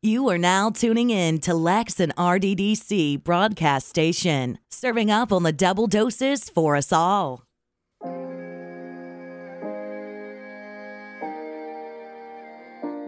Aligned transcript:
You 0.00 0.28
are 0.28 0.38
now 0.38 0.70
tuning 0.70 1.10
in 1.10 1.40
to 1.40 1.54
Lex 1.54 1.98
and 1.98 2.14
RDDC 2.14 3.24
broadcast 3.24 3.88
station, 3.88 4.60
serving 4.70 5.10
up 5.10 5.32
on 5.32 5.42
the 5.42 5.50
double 5.50 5.88
doses 5.88 6.48
for 6.48 6.76
us 6.76 6.92
all. 6.92 7.42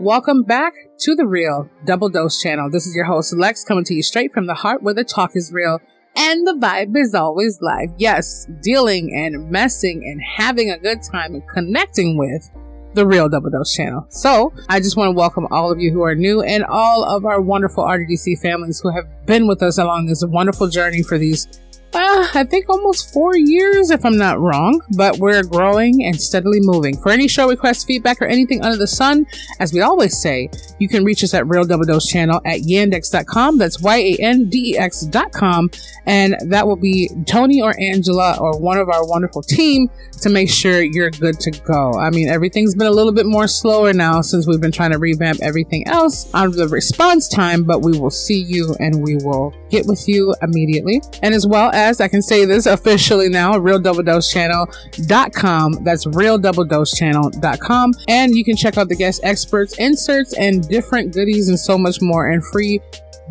Welcome 0.01 0.43
back 0.43 0.73
to 1.03 1.15
the 1.15 1.29
Real 1.29 1.71
Double 1.87 2.09
Dose 2.09 2.43
channel. 2.43 2.69
This 2.69 2.89
is 2.89 2.97
your 2.97 3.05
host 3.05 3.37
Lex 3.39 3.63
coming 3.63 3.85
to 3.85 3.95
you 3.95 4.03
straight 4.03 4.33
from 4.33 4.49
the 4.49 4.55
heart 4.55 4.83
where 4.83 4.93
the 4.93 5.05
talk 5.05 5.37
is 5.37 5.53
real 5.53 5.79
and 6.17 6.45
the 6.45 6.55
vibe 6.55 6.97
is 6.97 7.15
always 7.15 7.61
live. 7.63 7.91
Yes, 7.99 8.49
dealing 8.63 9.15
and 9.15 9.49
messing 9.49 10.03
and 10.05 10.21
having 10.21 10.73
a 10.73 10.79
good 10.81 11.05
time 11.09 11.35
and 11.35 11.49
connecting 11.51 12.19
with 12.19 12.51
the 12.95 13.07
Real 13.07 13.29
Double 13.29 13.51
Dose 13.51 13.75
channel. 13.75 14.07
So 14.09 14.53
I 14.69 14.81
just 14.81 14.97
want 14.97 15.09
to 15.09 15.13
welcome 15.13 15.47
all 15.51 15.71
of 15.71 15.81
you 15.81 15.93
who 15.93 16.03
are 16.03 16.15
new 16.15 16.43
and 16.43 16.65
all 16.65 17.05
of 17.05 17.25
our 17.25 17.41
wonderful 17.41 17.85
RDDC 17.85 18.41
families 18.41 18.81
who 18.81 18.91
have 18.91 19.07
been 19.27 19.47
with 19.47 19.63
us 19.63 19.79
along 19.79 20.07
this 20.07 20.25
wonderful 20.25 20.69
journey 20.69 21.03
for 21.03 21.19
these 21.19 21.47
uh, 21.95 22.29
I 22.35 22.45
think 22.45 22.69
almost 22.69 23.13
four 23.13 23.37
years, 23.37 23.91
if 23.91 24.05
I'm 24.05 24.17
not 24.17 24.39
wrong, 24.41 24.81
but 24.97 25.19
we're 25.19 25.43
growing 25.43 26.05
and 26.05 26.21
steadily 26.21 26.61
moving. 26.61 26.97
For 26.97 27.11
any 27.11 27.29
show 27.29 27.49
requests, 27.49 27.85
feedback, 27.85 28.21
or 28.23 28.27
anything 28.27 28.63
under 28.63 28.77
the 28.77 28.87
sun, 28.87 29.27
as 29.59 29.73
we 29.73 29.81
always 29.81 30.21
say, 30.21 30.51
you 30.79 30.89
can 30.89 31.05
reach 31.05 31.25
us 31.25 31.35
at 31.35 31.47
Real 31.49 31.65
Double 31.65 31.85
Dose 31.85 32.07
Channel 32.07 32.41
at 32.45 32.61
yandex.com. 32.61 33.59
That's 33.59 33.81
Y-A-N-D-E-X.com. 33.81 35.71
And 36.07 36.37
that 36.47 36.67
will 36.67 36.77
be 36.77 37.11
Tony 37.27 37.61
or 37.61 37.79
Angela 37.81 38.37
or 38.41 38.59
one 38.59 38.79
of 38.79 38.89
our 38.89 39.07
wonderful 39.07 39.43
team 39.43 39.89
to 40.21 40.29
make 40.29 40.51
sure 40.51 40.83
you're 40.83 41.11
good 41.11 41.39
to 41.41 41.51
go. 41.51 41.95
I 41.95 42.11
mean, 42.11 42.29
everything's 42.29 42.75
been 42.75 42.87
a 42.87 42.93
little 42.93 43.13
bit 43.13 43.27
more 43.27 43.49
slower 43.49 43.93
now 43.93 44.21
since 44.21 44.47
we've 44.47 44.61
been 44.61 44.73
trying 44.73 44.93
to 44.93 44.99
revamp 44.99 45.41
everything 45.43 45.87
else 45.87 46.33
on 46.35 46.53
the 46.53 46.69
response 46.69 47.29
time, 47.29 47.65
but 47.65 47.81
we 47.81 47.99
will 47.99 48.11
see 48.11 48.41
you 48.41 48.75
and 48.81 49.03
we 49.03 49.17
will 49.17 49.55
get 49.71 49.87
with 49.87 50.09
you 50.09 50.35
immediately. 50.43 51.01
And 51.23 51.35
as 51.35 51.47
well 51.47 51.71
as 51.81 52.01
I 52.01 52.09
can 52.09 52.23
say 52.23 52.45
this 52.45 52.67
officially 52.67 53.29
now, 53.29 53.57
Real 53.59 53.79
Double 53.79 54.03
Dose. 54.03 54.35
That's 54.35 56.07
Real 56.07 56.39
Double 56.39 56.65
Dose. 56.65 57.01
And 57.03 58.37
you 58.37 58.45
can 58.45 58.57
check 58.57 58.79
out 58.79 58.89
the 58.89 58.97
guest 58.97 59.21
experts, 59.25 59.79
inserts, 59.79 60.37
and 60.37 60.69
different 60.69 61.15
goodies 61.15 61.49
and 61.49 61.59
so 61.59 61.79
much 61.79 62.01
more 62.01 62.31
and 62.31 62.45
free 62.53 62.81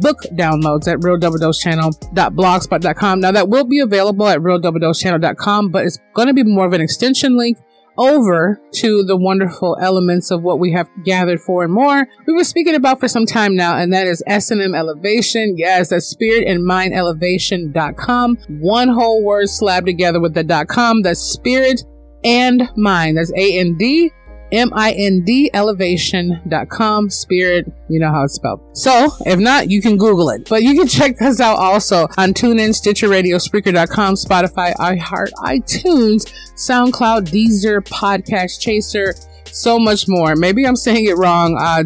book 0.02 0.18
downloads 0.32 0.88
at 0.88 1.00
realdoubledosechannel.blogspot.com. 1.00 3.20
Now 3.20 3.32
that 3.32 3.50
will 3.50 3.66
be 3.66 3.80
available 3.80 4.28
at 4.28 4.40
realdoubledosechannel.com, 4.40 5.70
but 5.70 5.86
it's 5.86 6.00
going 6.14 6.28
to 6.28 6.34
be 6.34 6.44
more 6.44 6.66
of 6.66 6.74
an 6.74 6.82
extension 6.82 7.38
link 7.38 7.58
over 8.00 8.60
to 8.72 9.04
the 9.04 9.18
wonderful 9.18 9.78
elements 9.82 10.32
of 10.32 10.42
what 10.42 10.60
we 10.60 10.72
have 10.72 10.90
gathered 11.04 11.42
for 11.42 11.64
and 11.64 11.74
more. 11.74 12.08
We 12.26 12.34
were 12.34 12.44
speaking 12.44 12.76
about 12.76 13.00
for 13.00 13.08
some 13.08 13.26
time 13.26 13.56
now, 13.56 13.78
and 13.78 13.94
that 13.94 14.08
is 14.08 14.24
S&M 14.26 14.74
Elevation. 14.74 15.56
Yes, 15.58 15.90
that's 15.90 16.08
spirit 16.08 16.48
and 16.48 16.66
mind 16.66 16.94
elevation.com. 16.94 18.38
One 18.60 18.88
whole 18.88 19.24
word 19.24 19.50
slabbed 19.50 19.86
together 19.86 20.20
with 20.20 20.34
the 20.34 20.44
dot 20.44 20.68
com. 20.68 21.02
That's 21.02 21.20
spirit 21.20 21.84
and 22.24 22.70
mind. 22.76 23.18
That's 23.18 23.32
A 23.34 23.60
A-N-D 23.60 24.12
M-I-N-D 24.52 25.52
elevation.com, 25.54 27.10
spirit, 27.10 27.72
you 27.88 28.00
know 28.00 28.12
how 28.12 28.24
it's 28.24 28.34
spelled. 28.34 28.62
So, 28.74 29.10
if 29.26 29.40
not, 29.40 29.70
you 29.70 29.82
can 29.82 29.98
Google 29.98 30.30
it. 30.30 30.48
But 30.50 30.64
you 30.64 30.76
can 30.76 30.88
check 30.88 31.22
us 31.22 31.40
out 31.40 31.58
also 31.58 32.08
on 32.18 32.34
TuneIn, 32.34 32.74
Stitcher 32.74 33.10
Radio, 33.10 33.38
Spreaker.com, 33.38 34.16
Spotify, 34.16 34.74
iHeart, 34.76 35.32
iTunes, 35.44 36.32
SoundCloud, 36.56 37.30
Deezer, 37.30 37.82
Podcast 37.82 38.60
Chaser, 38.60 39.14
so 39.52 39.80
much 39.80 40.08
more. 40.08 40.36
Maybe 40.36 40.66
I'm 40.66 40.76
saying 40.76 41.06
it 41.06 41.18
wrong. 41.18 41.58
Uh, 41.60 41.84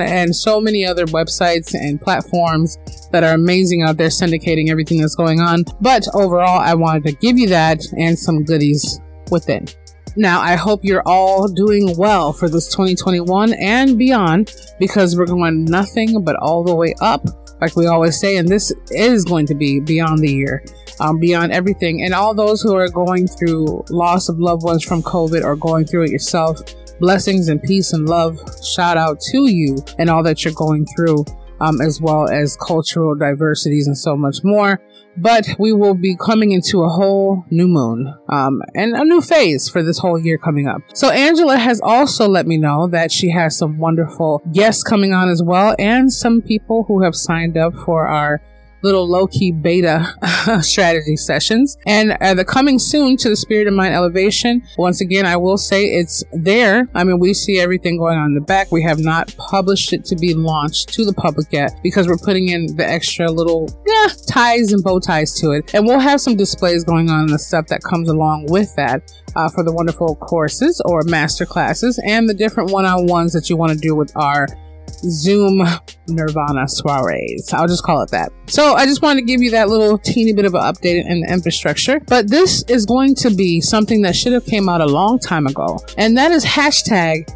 and 0.00 0.34
so 0.34 0.60
many 0.60 0.84
other 0.84 1.06
websites 1.06 1.74
and 1.74 2.00
platforms 2.00 2.78
that 3.12 3.24
are 3.24 3.34
amazing 3.34 3.82
out 3.82 3.96
there 3.96 4.08
syndicating 4.08 4.70
everything 4.70 5.00
that's 5.00 5.14
going 5.14 5.40
on. 5.40 5.64
But 5.80 6.06
overall, 6.14 6.58
I 6.58 6.74
wanted 6.74 7.04
to 7.04 7.12
give 7.12 7.38
you 7.38 7.48
that 7.48 7.80
and 7.96 8.18
some 8.18 8.44
goodies 8.44 9.00
within. 9.30 9.66
Now, 10.16 10.40
I 10.40 10.56
hope 10.56 10.84
you're 10.84 11.02
all 11.06 11.46
doing 11.48 11.96
well 11.96 12.32
for 12.32 12.48
this 12.48 12.68
2021 12.68 13.54
and 13.54 13.96
beyond 13.98 14.54
because 14.78 15.16
we're 15.16 15.26
going 15.26 15.64
nothing 15.64 16.24
but 16.24 16.36
all 16.36 16.64
the 16.64 16.74
way 16.74 16.94
up, 17.00 17.24
like 17.60 17.76
we 17.76 17.86
always 17.86 18.18
say, 18.18 18.36
and 18.36 18.48
this 18.48 18.72
is 18.90 19.24
going 19.24 19.46
to 19.46 19.54
be 19.54 19.80
beyond 19.80 20.18
the 20.18 20.32
year, 20.32 20.64
um, 20.98 21.20
beyond 21.20 21.52
everything. 21.52 22.02
And 22.02 22.12
all 22.12 22.34
those 22.34 22.60
who 22.60 22.74
are 22.74 22.88
going 22.88 23.28
through 23.28 23.84
loss 23.90 24.28
of 24.28 24.38
loved 24.38 24.64
ones 24.64 24.84
from 24.84 25.02
COVID 25.02 25.44
or 25.44 25.54
going 25.54 25.86
through 25.86 26.04
it 26.04 26.10
yourself, 26.10 26.58
blessings 26.98 27.48
and 27.48 27.62
peace 27.62 27.92
and 27.92 28.08
love 28.08 28.38
shout 28.64 28.96
out 28.96 29.20
to 29.20 29.50
you 29.50 29.78
and 29.98 30.10
all 30.10 30.22
that 30.22 30.44
you're 30.44 30.54
going 30.54 30.86
through 30.94 31.24
um, 31.60 31.80
as 31.80 32.00
well 32.00 32.28
as 32.28 32.56
cultural 32.56 33.14
diversities 33.14 33.86
and 33.86 33.96
so 33.96 34.16
much 34.16 34.38
more. 34.42 34.80
But 35.16 35.48
we 35.58 35.72
will 35.72 35.94
be 35.94 36.16
coming 36.16 36.52
into 36.52 36.82
a 36.82 36.88
whole 36.88 37.44
new 37.50 37.68
moon 37.68 38.14
um, 38.28 38.62
and 38.74 38.94
a 38.94 39.04
new 39.04 39.20
phase 39.20 39.68
for 39.68 39.82
this 39.82 39.98
whole 39.98 40.18
year 40.18 40.38
coming 40.38 40.66
up. 40.66 40.82
So 40.94 41.10
Angela 41.10 41.58
has 41.58 41.80
also 41.82 42.28
let 42.28 42.46
me 42.46 42.56
know 42.56 42.86
that 42.88 43.12
she 43.12 43.30
has 43.30 43.58
some 43.58 43.78
wonderful 43.78 44.42
guests 44.52 44.82
coming 44.82 45.12
on 45.12 45.28
as 45.28 45.42
well, 45.42 45.74
and 45.78 46.12
some 46.12 46.40
people 46.40 46.84
who 46.84 47.02
have 47.02 47.14
signed 47.14 47.56
up 47.56 47.74
for 47.74 48.06
our 48.06 48.40
little 48.82 49.08
low 49.08 49.26
key 49.26 49.52
beta 49.52 50.14
strategy 50.62 51.16
sessions. 51.16 51.76
And 51.86 52.12
uh, 52.20 52.34
the 52.34 52.44
coming 52.44 52.78
soon 52.78 53.16
to 53.18 53.28
the 53.28 53.36
Spirit 53.36 53.66
of 53.66 53.74
Mind 53.74 53.94
Elevation. 53.94 54.62
Once 54.78 55.00
again, 55.00 55.26
I 55.26 55.36
will 55.36 55.58
say 55.58 55.86
it's 55.86 56.24
there. 56.32 56.88
I 56.94 57.04
mean, 57.04 57.18
we 57.18 57.34
see 57.34 57.58
everything 57.58 57.98
going 57.98 58.18
on 58.18 58.28
in 58.28 58.34
the 58.34 58.40
back. 58.40 58.72
We 58.72 58.82
have 58.82 58.98
not 58.98 59.34
published 59.36 59.92
it 59.92 60.04
to 60.06 60.16
be 60.16 60.34
launched 60.34 60.88
to 60.94 61.04
the 61.04 61.12
public 61.12 61.48
yet 61.52 61.72
because 61.82 62.06
we're 62.08 62.18
putting 62.18 62.48
in 62.48 62.76
the 62.76 62.88
extra 62.88 63.30
little 63.30 63.68
yeah 63.86 64.08
ties 64.28 64.72
and 64.72 64.82
bow 64.82 65.00
ties 65.00 65.34
to 65.40 65.50
it. 65.52 65.74
And 65.74 65.86
we'll 65.86 66.00
have 66.00 66.20
some 66.20 66.36
displays 66.36 66.84
going 66.84 67.10
on 67.10 67.20
and 67.20 67.30
the 67.30 67.38
stuff 67.38 67.66
that 67.68 67.82
comes 67.82 68.08
along 68.08 68.46
with 68.48 68.74
that. 68.76 69.12
Uh, 69.36 69.48
for 69.48 69.62
the 69.62 69.72
wonderful 69.72 70.16
courses 70.16 70.82
or 70.86 71.02
master 71.04 71.46
classes 71.46 72.00
and 72.04 72.28
the 72.28 72.34
different 72.34 72.72
one-on-ones 72.72 73.32
that 73.32 73.48
you 73.48 73.56
want 73.56 73.70
to 73.70 73.78
do 73.78 73.94
with 73.94 74.10
our 74.16 74.48
Zoom 74.90 75.66
Nirvana 76.08 76.68
soirees. 76.68 77.52
I'll 77.52 77.68
just 77.68 77.82
call 77.82 78.02
it 78.02 78.10
that. 78.10 78.30
So 78.46 78.74
I 78.74 78.86
just 78.86 79.02
wanted 79.02 79.20
to 79.20 79.26
give 79.26 79.42
you 79.42 79.50
that 79.52 79.68
little 79.68 79.98
teeny 79.98 80.32
bit 80.32 80.44
of 80.44 80.54
an 80.54 80.62
update 80.62 81.04
in 81.04 81.20
the 81.20 81.32
infrastructure. 81.32 82.00
But 82.00 82.28
this 82.28 82.64
is 82.68 82.86
going 82.86 83.14
to 83.16 83.30
be 83.30 83.60
something 83.60 84.02
that 84.02 84.16
should 84.16 84.32
have 84.32 84.46
came 84.46 84.68
out 84.68 84.80
a 84.80 84.86
long 84.86 85.18
time 85.18 85.46
ago. 85.46 85.78
And 85.96 86.16
that 86.16 86.30
is 86.32 86.44
hashtag 86.44 87.28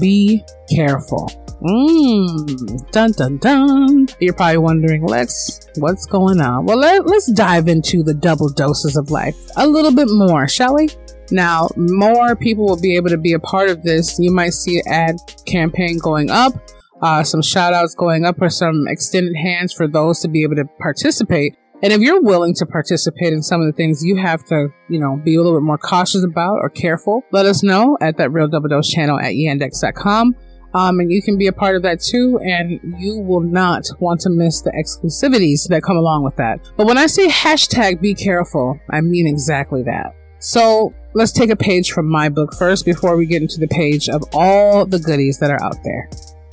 be 0.00 0.44
careful. 0.74 1.28
Mmm, 1.62 2.90
dun 2.90 3.12
dun 3.12 3.36
dun. 3.36 4.08
You're 4.18 4.32
probably 4.32 4.58
wondering, 4.58 5.04
Lex, 5.04 5.60
what's 5.76 6.06
going 6.06 6.40
on? 6.40 6.64
Well, 6.64 6.78
let, 6.78 7.06
let's 7.06 7.30
dive 7.32 7.68
into 7.68 8.02
the 8.02 8.14
double 8.14 8.48
doses 8.48 8.96
of 8.96 9.10
life 9.10 9.36
a 9.56 9.66
little 9.66 9.92
bit 9.92 10.08
more, 10.10 10.48
shall 10.48 10.76
we? 10.76 10.88
Now, 11.30 11.68
more 11.76 12.34
people 12.34 12.66
will 12.66 12.80
be 12.80 12.96
able 12.96 13.10
to 13.10 13.18
be 13.18 13.34
a 13.34 13.38
part 13.38 13.68
of 13.68 13.82
this. 13.82 14.18
You 14.18 14.32
might 14.32 14.54
see 14.54 14.78
an 14.78 14.84
ad 14.88 15.16
campaign 15.46 15.98
going 15.98 16.30
up 16.30 16.54
uh, 17.02 17.22
some 17.22 17.42
shout 17.42 17.72
outs 17.72 17.94
going 17.94 18.24
up 18.24 18.40
or 18.40 18.50
some 18.50 18.86
extended 18.88 19.34
hands 19.36 19.72
for 19.72 19.88
those 19.88 20.20
to 20.20 20.28
be 20.28 20.42
able 20.42 20.56
to 20.56 20.64
participate. 20.80 21.56
And 21.82 21.92
if 21.94 22.00
you're 22.00 22.20
willing 22.20 22.54
to 22.56 22.66
participate 22.66 23.32
in 23.32 23.42
some 23.42 23.62
of 23.62 23.66
the 23.66 23.72
things 23.72 24.04
you 24.04 24.16
have 24.16 24.44
to, 24.46 24.68
you 24.90 25.00
know, 25.00 25.16
be 25.24 25.36
a 25.36 25.42
little 25.42 25.58
bit 25.58 25.64
more 25.64 25.78
cautious 25.78 26.22
about 26.24 26.56
or 26.56 26.68
careful, 26.68 27.24
let 27.32 27.46
us 27.46 27.62
know 27.62 27.96
at 28.02 28.18
that 28.18 28.30
Real 28.32 28.48
Double 28.48 28.68
Dose 28.68 28.88
channel 28.88 29.18
at 29.18 29.32
yandex.com. 29.32 30.36
Um, 30.72 31.00
and 31.00 31.10
you 31.10 31.20
can 31.22 31.36
be 31.36 31.46
a 31.46 31.52
part 31.52 31.74
of 31.74 31.82
that 31.82 32.00
too, 32.00 32.38
and 32.44 32.78
you 32.98 33.18
will 33.18 33.40
not 33.40 33.86
want 33.98 34.20
to 34.20 34.30
miss 34.30 34.60
the 34.60 34.70
exclusivities 34.70 35.66
that 35.68 35.82
come 35.82 35.96
along 35.96 36.22
with 36.22 36.36
that. 36.36 36.60
But 36.76 36.86
when 36.86 36.98
I 36.98 37.06
say 37.06 37.26
hashtag 37.26 38.00
be 38.00 38.14
careful, 38.14 38.78
I 38.90 39.00
mean 39.00 39.26
exactly 39.26 39.82
that. 39.84 40.14
So 40.38 40.94
let's 41.14 41.32
take 41.32 41.50
a 41.50 41.56
page 41.56 41.90
from 41.90 42.06
my 42.06 42.28
book 42.28 42.54
first 42.54 42.84
before 42.84 43.16
we 43.16 43.26
get 43.26 43.42
into 43.42 43.58
the 43.58 43.66
page 43.66 44.08
of 44.08 44.22
all 44.32 44.86
the 44.86 45.00
goodies 45.00 45.38
that 45.38 45.50
are 45.50 45.62
out 45.62 45.82
there 45.82 46.08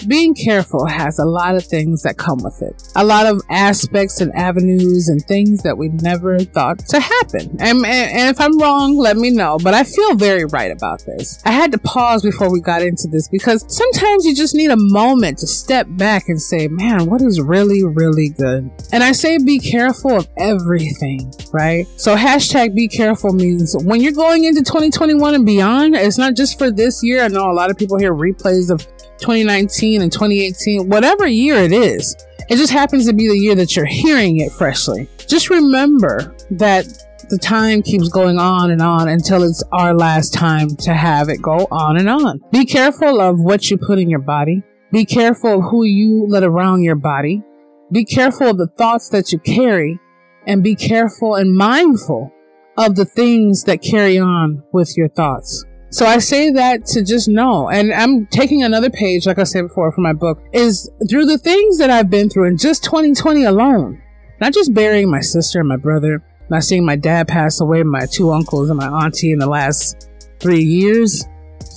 being 0.05 0.35
careful 0.35 0.85
has 0.85 1.19
a 1.19 1.25
lot 1.25 1.55
of 1.55 1.65
things 1.65 2.03
that 2.03 2.17
come 2.17 2.39
with 2.43 2.61
it. 2.61 2.91
A 2.95 3.03
lot 3.03 3.25
of 3.25 3.41
aspects 3.49 4.21
and 4.21 4.33
avenues 4.35 5.07
and 5.07 5.21
things 5.23 5.63
that 5.63 5.77
we 5.77 5.89
never 5.89 6.39
thought 6.39 6.79
to 6.89 6.99
happen. 6.99 7.57
And, 7.59 7.85
and, 7.85 8.29
if 8.29 8.39
I'm 8.39 8.59
wrong, 8.59 8.97
let 8.97 9.17
me 9.17 9.31
know. 9.31 9.57
But 9.57 9.73
I 9.73 9.83
feel 9.83 10.15
very 10.15 10.45
right 10.45 10.71
about 10.71 11.03
this. 11.05 11.41
I 11.45 11.51
had 11.51 11.71
to 11.71 11.77
pause 11.77 12.21
before 12.21 12.51
we 12.51 12.59
got 12.59 12.81
into 12.81 13.07
this 13.07 13.27
because 13.29 13.65
sometimes 13.73 14.25
you 14.25 14.35
just 14.35 14.55
need 14.55 14.69
a 14.69 14.77
moment 14.77 15.39
to 15.39 15.47
step 15.47 15.87
back 15.89 16.25
and 16.27 16.41
say, 16.41 16.67
man, 16.67 17.05
what 17.05 17.21
is 17.21 17.41
really, 17.41 17.83
really 17.83 18.29
good? 18.29 18.69
And 18.91 19.03
I 19.03 19.11
say 19.13 19.37
be 19.37 19.59
careful 19.59 20.17
of 20.17 20.27
everything, 20.37 21.31
right? 21.53 21.87
So 21.97 22.15
hashtag 22.15 22.75
be 22.75 22.87
careful 22.87 23.33
means 23.33 23.75
when 23.83 24.01
you're 24.01 24.13
going 24.13 24.43
into 24.43 24.61
2021 24.61 25.35
and 25.35 25.45
beyond, 25.45 25.95
it's 25.95 26.17
not 26.17 26.35
just 26.35 26.57
for 26.57 26.69
this 26.69 27.03
year. 27.03 27.23
I 27.23 27.27
know 27.27 27.49
a 27.49 27.53
lot 27.53 27.69
of 27.69 27.77
people 27.77 27.97
hear 27.97 28.13
replays 28.13 28.69
of 28.69 28.85
2019 29.19 30.01
and 30.01 30.11
2018, 30.11 30.89
whatever 30.89 31.27
year 31.27 31.55
it 31.55 31.71
is. 31.71 32.15
It 32.49 32.57
just 32.57 32.71
happens 32.71 33.05
to 33.07 33.13
be 33.13 33.27
the 33.27 33.37
year 33.37 33.55
that 33.55 33.75
you're 33.75 33.85
hearing 33.85 34.37
it 34.37 34.51
freshly. 34.51 35.09
Just 35.27 35.49
remember 35.49 36.35
that 36.51 36.85
the 37.29 37.37
time 37.37 37.81
keeps 37.81 38.07
going 38.07 38.37
on 38.39 38.71
and 38.71 38.81
on 38.81 39.09
until 39.09 39.43
it's 39.43 39.63
our 39.73 39.93
last 39.93 40.33
time 40.33 40.75
to 40.77 40.93
have 40.93 41.27
it 41.27 41.41
go 41.41 41.67
on 41.71 41.97
and 41.97 42.09
on. 42.09 42.39
Be 42.51 42.65
careful 42.65 43.19
of 43.19 43.39
what 43.39 43.69
you 43.69 43.77
put 43.77 43.99
in 43.99 44.09
your 44.09 44.21
body. 44.21 44.63
Be 44.91 45.03
careful 45.03 45.59
of 45.59 45.69
who 45.69 45.83
you 45.83 46.25
let 46.27 46.43
around 46.43 46.83
your 46.83 46.95
body. 46.95 47.43
Be 47.91 48.05
careful 48.05 48.47
of 48.47 48.57
the 48.57 48.67
thoughts 48.67 49.09
that 49.09 49.33
you 49.33 49.39
carry 49.39 49.99
and 50.45 50.63
be 50.63 50.75
careful 50.75 51.35
and 51.35 51.53
mindful 51.53 52.31
of 52.77 52.95
the 52.95 53.05
things 53.05 53.63
that 53.63 53.81
carry 53.81 54.17
on 54.17 54.63
with 54.71 54.95
your 54.95 55.09
thoughts. 55.09 55.65
So 55.89 56.05
I 56.05 56.17
say 56.17 56.51
that 56.51 56.85
to 56.87 57.03
just 57.03 57.29
know, 57.29 57.69
and 57.69 57.93
I'm 57.93 58.25
taking 58.27 58.63
another 58.63 58.89
page, 58.89 59.25
like 59.25 59.39
I 59.39 59.43
said 59.43 59.63
before, 59.63 59.91
from 59.91 60.03
my 60.03 60.13
book, 60.13 60.43
is 60.51 60.89
through 61.09 61.25
the 61.25 61.37
things 61.37 61.77
that 61.77 61.89
I've 61.89 62.09
been 62.09 62.29
through 62.29 62.47
in 62.47 62.57
just 62.57 62.83
2020 62.83 63.45
alone. 63.45 64.01
Not 64.41 64.53
just 64.53 64.73
burying 64.73 65.09
my 65.09 65.21
sister 65.21 65.59
and 65.59 65.69
my 65.69 65.77
brother, 65.77 66.21
not 66.49 66.63
seeing 66.63 66.85
my 66.85 66.97
dad 66.97 67.27
pass 67.27 67.61
away, 67.61 67.83
my 67.83 68.05
two 68.05 68.31
uncles 68.31 68.69
and 68.69 68.77
my 68.77 68.87
auntie 68.87 69.31
in 69.31 69.39
the 69.39 69.47
last 69.47 70.09
three 70.39 70.63
years, 70.63 71.25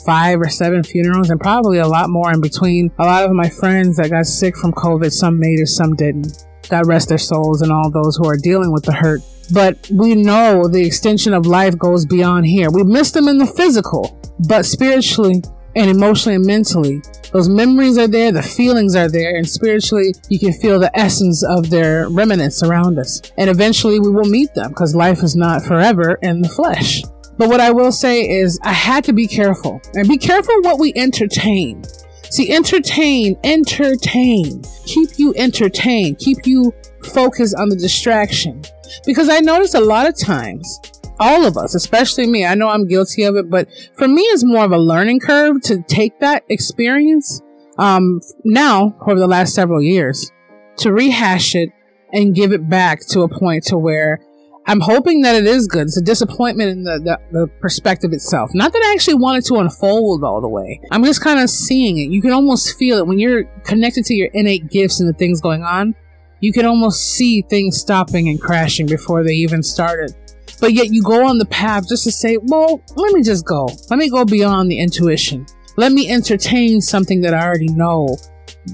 five 0.04 0.40
or 0.40 0.48
seven 0.48 0.82
funerals, 0.82 1.30
and 1.30 1.40
probably 1.40 1.78
a 1.78 1.86
lot 1.86 2.10
more 2.10 2.32
in 2.32 2.40
between. 2.40 2.90
A 2.98 3.04
lot 3.04 3.24
of 3.24 3.30
my 3.30 3.48
friends 3.48 3.96
that 3.96 4.10
got 4.10 4.26
sick 4.26 4.56
from 4.56 4.72
COVID, 4.72 5.12
some 5.12 5.38
made 5.38 5.60
it, 5.60 5.68
some 5.68 5.94
didn't. 5.94 6.46
God 6.70 6.86
rest 6.86 7.08
their 7.08 7.18
souls 7.18 7.62
and 7.62 7.72
all 7.72 7.90
those 7.90 8.16
who 8.16 8.26
are 8.26 8.36
dealing 8.36 8.72
with 8.72 8.84
the 8.84 8.92
hurt. 8.92 9.20
But 9.52 9.90
we 9.90 10.14
know 10.14 10.68
the 10.68 10.86
extension 10.86 11.34
of 11.34 11.44
life 11.44 11.76
goes 11.76 12.06
beyond 12.06 12.46
here. 12.46 12.70
We 12.70 12.84
miss 12.84 13.10
them 13.10 13.28
in 13.28 13.38
the 13.38 13.46
physical, 13.46 14.18
but 14.48 14.64
spiritually 14.64 15.42
and 15.76 15.90
emotionally 15.90 16.36
and 16.36 16.46
mentally, 16.46 17.02
those 17.32 17.48
memories 17.48 17.96
are 17.96 18.08
there, 18.08 18.32
the 18.32 18.42
feelings 18.42 18.96
are 18.96 19.08
there, 19.08 19.36
and 19.36 19.48
spiritually, 19.48 20.14
you 20.28 20.38
can 20.38 20.52
feel 20.52 20.78
the 20.78 20.96
essence 20.98 21.44
of 21.44 21.70
their 21.70 22.08
remnants 22.08 22.62
around 22.62 22.98
us. 22.98 23.22
And 23.38 23.48
eventually, 23.48 24.00
we 24.00 24.10
will 24.10 24.24
meet 24.24 24.52
them 24.54 24.70
because 24.70 24.94
life 24.94 25.22
is 25.22 25.36
not 25.36 25.62
forever 25.62 26.18
in 26.22 26.42
the 26.42 26.48
flesh. 26.48 27.02
But 27.38 27.48
what 27.48 27.60
I 27.60 27.70
will 27.70 27.92
say 27.92 28.28
is, 28.28 28.58
I 28.62 28.72
had 28.72 29.04
to 29.04 29.12
be 29.12 29.26
careful 29.26 29.80
and 29.94 30.08
be 30.08 30.18
careful 30.18 30.54
what 30.62 30.78
we 30.78 30.92
entertain. 30.96 31.84
See, 32.30 32.52
entertain, 32.52 33.38
entertain, 33.42 34.62
keep 34.86 35.18
you 35.18 35.34
entertained, 35.36 36.18
keep 36.18 36.46
you 36.46 36.72
focused 37.12 37.56
on 37.56 37.68
the 37.68 37.76
distraction. 37.76 38.62
Because 39.04 39.28
I 39.28 39.40
notice 39.40 39.74
a 39.74 39.80
lot 39.80 40.08
of 40.08 40.18
times, 40.18 40.80
all 41.18 41.44
of 41.44 41.56
us, 41.56 41.74
especially 41.74 42.26
me, 42.26 42.46
I 42.46 42.54
know 42.54 42.68
I'm 42.68 42.86
guilty 42.86 43.24
of 43.24 43.36
it, 43.36 43.50
but 43.50 43.68
for 43.94 44.08
me, 44.08 44.22
it's 44.22 44.44
more 44.44 44.64
of 44.64 44.72
a 44.72 44.78
learning 44.78 45.20
curve 45.20 45.60
to 45.62 45.82
take 45.82 46.18
that 46.20 46.44
experience, 46.48 47.42
um, 47.78 48.20
now 48.44 48.96
over 49.06 49.18
the 49.18 49.26
last 49.26 49.54
several 49.54 49.82
years 49.82 50.30
to 50.78 50.92
rehash 50.92 51.54
it 51.54 51.70
and 52.12 52.34
give 52.34 52.52
it 52.52 52.68
back 52.68 53.00
to 53.08 53.22
a 53.22 53.28
point 53.28 53.64
to 53.64 53.76
where 53.76 54.20
I'm 54.66 54.80
hoping 54.80 55.22
that 55.22 55.34
it 55.34 55.46
is 55.46 55.66
good. 55.66 55.82
It's 55.82 55.96
a 55.96 56.02
disappointment 56.02 56.70
in 56.70 56.84
the, 56.84 57.00
the, 57.00 57.18
the, 57.32 57.46
perspective 57.60 58.12
itself. 58.12 58.50
Not 58.54 58.72
that 58.72 58.82
I 58.86 58.92
actually 58.92 59.14
wanted 59.14 59.44
to 59.46 59.56
unfold 59.56 60.22
all 60.22 60.40
the 60.40 60.48
way. 60.48 60.80
I'm 60.92 61.02
just 61.02 61.22
kind 61.22 61.40
of 61.40 61.50
seeing 61.50 61.98
it. 61.98 62.10
You 62.10 62.20
can 62.20 62.32
almost 62.32 62.78
feel 62.78 62.98
it 62.98 63.06
when 63.06 63.18
you're 63.18 63.44
connected 63.64 64.04
to 64.06 64.14
your 64.14 64.28
innate 64.32 64.68
gifts 64.68 65.00
and 65.00 65.08
the 65.08 65.14
things 65.14 65.40
going 65.40 65.62
on 65.64 65.94
you 66.40 66.52
can 66.52 66.64
almost 66.64 67.14
see 67.14 67.42
things 67.42 67.78
stopping 67.78 68.28
and 68.28 68.40
crashing 68.40 68.86
before 68.86 69.22
they 69.22 69.34
even 69.34 69.62
started. 69.62 70.14
But 70.58 70.72
yet 70.72 70.88
you 70.88 71.02
go 71.02 71.26
on 71.26 71.38
the 71.38 71.46
path 71.46 71.88
just 71.88 72.04
to 72.04 72.10
say, 72.10 72.38
well, 72.42 72.82
let 72.96 73.12
me 73.12 73.22
just 73.22 73.46
go. 73.46 73.68
Let 73.88 73.98
me 73.98 74.10
go 74.10 74.24
beyond 74.24 74.70
the 74.70 74.78
intuition. 74.78 75.46
Let 75.76 75.92
me 75.92 76.10
entertain 76.10 76.80
something 76.80 77.20
that 77.22 77.34
I 77.34 77.44
already 77.44 77.68
know 77.68 78.16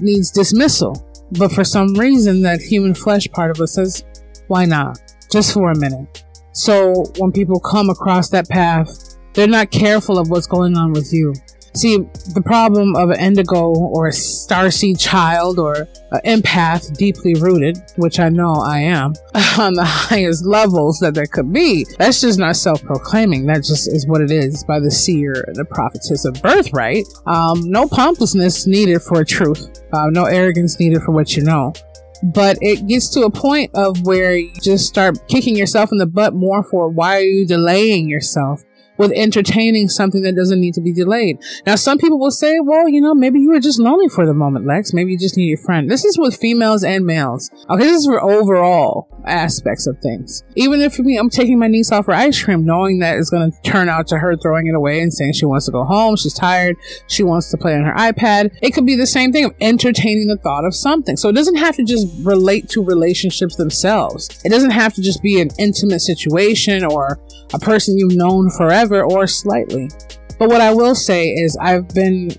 needs 0.01 0.31
dismissal. 0.31 1.03
But 1.31 1.51
for 1.51 1.63
some 1.63 1.93
reason, 1.93 2.41
that 2.43 2.61
human 2.61 2.93
flesh 2.93 3.27
part 3.31 3.51
of 3.51 3.61
us 3.61 3.75
says, 3.75 4.03
why 4.47 4.65
not? 4.65 4.99
Just 5.31 5.53
for 5.53 5.71
a 5.71 5.77
minute. 5.77 6.23
So 6.53 7.05
when 7.17 7.31
people 7.31 7.59
come 7.59 7.89
across 7.89 8.29
that 8.29 8.49
path, 8.49 9.17
they're 9.33 9.47
not 9.47 9.69
careful 9.69 10.17
of 10.17 10.29
what's 10.29 10.47
going 10.47 10.75
on 10.75 10.93
with 10.93 11.13
you. 11.13 11.33
See, 11.77 11.97
the 12.33 12.41
problem 12.43 12.95
of 12.95 13.11
an 13.11 13.19
indigo 13.19 13.71
or 13.71 14.07
a 14.07 14.11
starseed 14.11 14.99
child 14.99 15.59
or 15.59 15.87
an 16.11 16.41
empath 16.41 16.97
deeply 16.97 17.35
rooted, 17.35 17.77
which 17.97 18.19
I 18.19 18.29
know 18.29 18.53
I 18.53 18.79
am, 18.79 19.13
on 19.59 19.75
the 19.75 19.85
highest 19.85 20.43
levels 20.43 20.97
that 21.01 21.13
there 21.13 21.27
could 21.27 21.53
be, 21.53 21.85
that's 21.99 22.21
just 22.21 22.39
not 22.39 22.55
self 22.55 22.81
proclaiming. 22.81 23.45
That 23.45 23.57
just 23.57 23.93
is 23.93 24.07
what 24.07 24.21
it 24.21 24.31
is 24.31 24.63
by 24.63 24.79
the 24.79 24.89
seer 24.89 25.43
and 25.45 25.55
the 25.55 25.65
prophetess 25.65 26.25
of 26.25 26.41
birthright. 26.41 27.05
Um, 27.27 27.69
no 27.69 27.87
pompousness 27.87 28.65
needed 28.65 29.03
for 29.03 29.23
truth, 29.23 29.69
uh, 29.93 30.07
no 30.09 30.25
arrogance 30.25 30.79
needed 30.79 31.03
for 31.03 31.11
what 31.11 31.35
you 31.35 31.43
know 31.43 31.73
but 32.23 32.57
it 32.61 32.87
gets 32.87 33.09
to 33.09 33.21
a 33.21 33.31
point 33.31 33.71
of 33.73 34.05
where 34.05 34.35
you 34.35 34.51
just 34.61 34.87
start 34.87 35.17
kicking 35.27 35.55
yourself 35.55 35.91
in 35.91 35.97
the 35.97 36.05
butt 36.05 36.33
more 36.33 36.63
for 36.63 36.89
why 36.89 37.17
are 37.17 37.21
you 37.21 37.45
delaying 37.45 38.07
yourself 38.09 38.63
with 38.97 39.11
entertaining 39.13 39.89
something 39.89 40.21
that 40.23 40.35
doesn't 40.35 40.59
need 40.59 40.73
to 40.73 40.81
be 40.81 40.93
delayed. 40.93 41.37
Now, 41.65 41.75
some 41.75 41.97
people 41.97 42.19
will 42.19 42.31
say, 42.31 42.59
well, 42.59 42.87
you 42.87 43.01
know, 43.01 43.13
maybe 43.13 43.39
you 43.39 43.49
were 43.49 43.59
just 43.59 43.79
lonely 43.79 44.09
for 44.09 44.25
the 44.25 44.33
moment, 44.33 44.65
Lex. 44.65 44.93
Maybe 44.93 45.11
you 45.11 45.17
just 45.17 45.37
need 45.37 45.53
a 45.53 45.61
friend. 45.61 45.89
This 45.89 46.05
is 46.05 46.17
with 46.17 46.35
females 46.35 46.83
and 46.83 47.05
males. 47.05 47.49
Okay, 47.69 47.83
this 47.83 48.01
is 48.01 48.05
for 48.05 48.21
overall 48.21 49.09
aspects 49.25 49.87
of 49.87 49.97
things. 49.99 50.43
Even 50.55 50.81
if 50.81 50.95
for 50.95 51.03
me, 51.03 51.17
I'm 51.17 51.29
taking 51.29 51.59
my 51.59 51.67
niece 51.67 51.91
off 51.91 52.05
her 52.05 52.13
ice 52.13 52.41
cream, 52.41 52.65
knowing 52.65 52.99
that 52.99 53.17
it's 53.17 53.29
going 53.29 53.51
to 53.51 53.61
turn 53.61 53.89
out 53.89 54.07
to 54.07 54.17
her 54.17 54.35
throwing 54.37 54.67
it 54.67 54.75
away 54.75 55.01
and 55.01 55.13
saying 55.13 55.33
she 55.33 55.45
wants 55.45 55.65
to 55.65 55.71
go 55.71 55.83
home, 55.83 56.15
she's 56.15 56.33
tired, 56.33 56.77
she 57.07 57.23
wants 57.23 57.51
to 57.51 57.57
play 57.57 57.75
on 57.75 57.83
her 57.83 57.93
iPad. 57.93 58.57
It 58.61 58.73
could 58.73 58.85
be 58.85 58.95
the 58.95 59.07
same 59.07 59.31
thing 59.31 59.45
of 59.45 59.53
entertaining 59.59 60.27
the 60.27 60.37
thought 60.37 60.65
of 60.65 60.73
something. 60.73 61.17
So 61.17 61.29
it 61.29 61.33
doesn't 61.33 61.57
have 61.57 61.75
to 61.75 61.83
just 61.83 62.07
relate 62.25 62.69
to 62.69 62.83
relationships 62.83 63.55
themselves. 63.55 64.41
It 64.43 64.49
doesn't 64.49 64.71
have 64.71 64.93
to 64.95 65.01
just 65.01 65.21
be 65.21 65.41
an 65.41 65.49
intimate 65.57 66.01
situation 66.01 66.85
or 66.85 67.19
a 67.53 67.59
person 67.59 67.97
you've 67.97 68.15
known 68.15 68.49
forever 68.49 68.86
or 68.91 69.27
slightly. 69.27 69.89
But 70.39 70.49
what 70.49 70.61
I 70.61 70.73
will 70.73 70.95
say 70.95 71.29
is 71.29 71.57
I've 71.57 71.87
been 71.89 72.31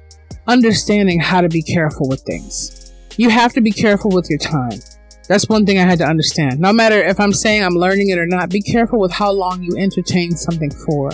understanding 0.47 1.21
how 1.21 1.41
to 1.41 1.49
be 1.49 1.63
careful 1.63 2.09
with 2.09 2.23
things. 2.23 2.93
You 3.17 3.31
have 3.31 3.53
to 3.55 3.61
be 3.61 3.73
careful 3.73 4.11
with 4.11 4.31
your 4.31 4.39
time. 4.39 4.81
That's 5.29 5.49
one 5.49 5.67
thing 5.67 5.79
I 5.79 5.83
had 5.83 5.99
to 5.99 6.07
understand. 6.07 6.59
No 6.59 6.73
matter 6.73 7.03
if 7.03 7.21
I'm 7.21 7.33
saying 7.33 7.63
I'm 7.63 7.75
learning 7.75 8.09
it 8.09 8.19
or 8.19 8.27
not, 8.27 8.49
be 8.49 8.63
careful 8.63 8.99
with 8.99 9.13
how 9.13 9.31
long 9.31 9.63
you 9.63 9.77
entertain 9.77 10.33
something 10.33 10.71
for. 10.71 11.11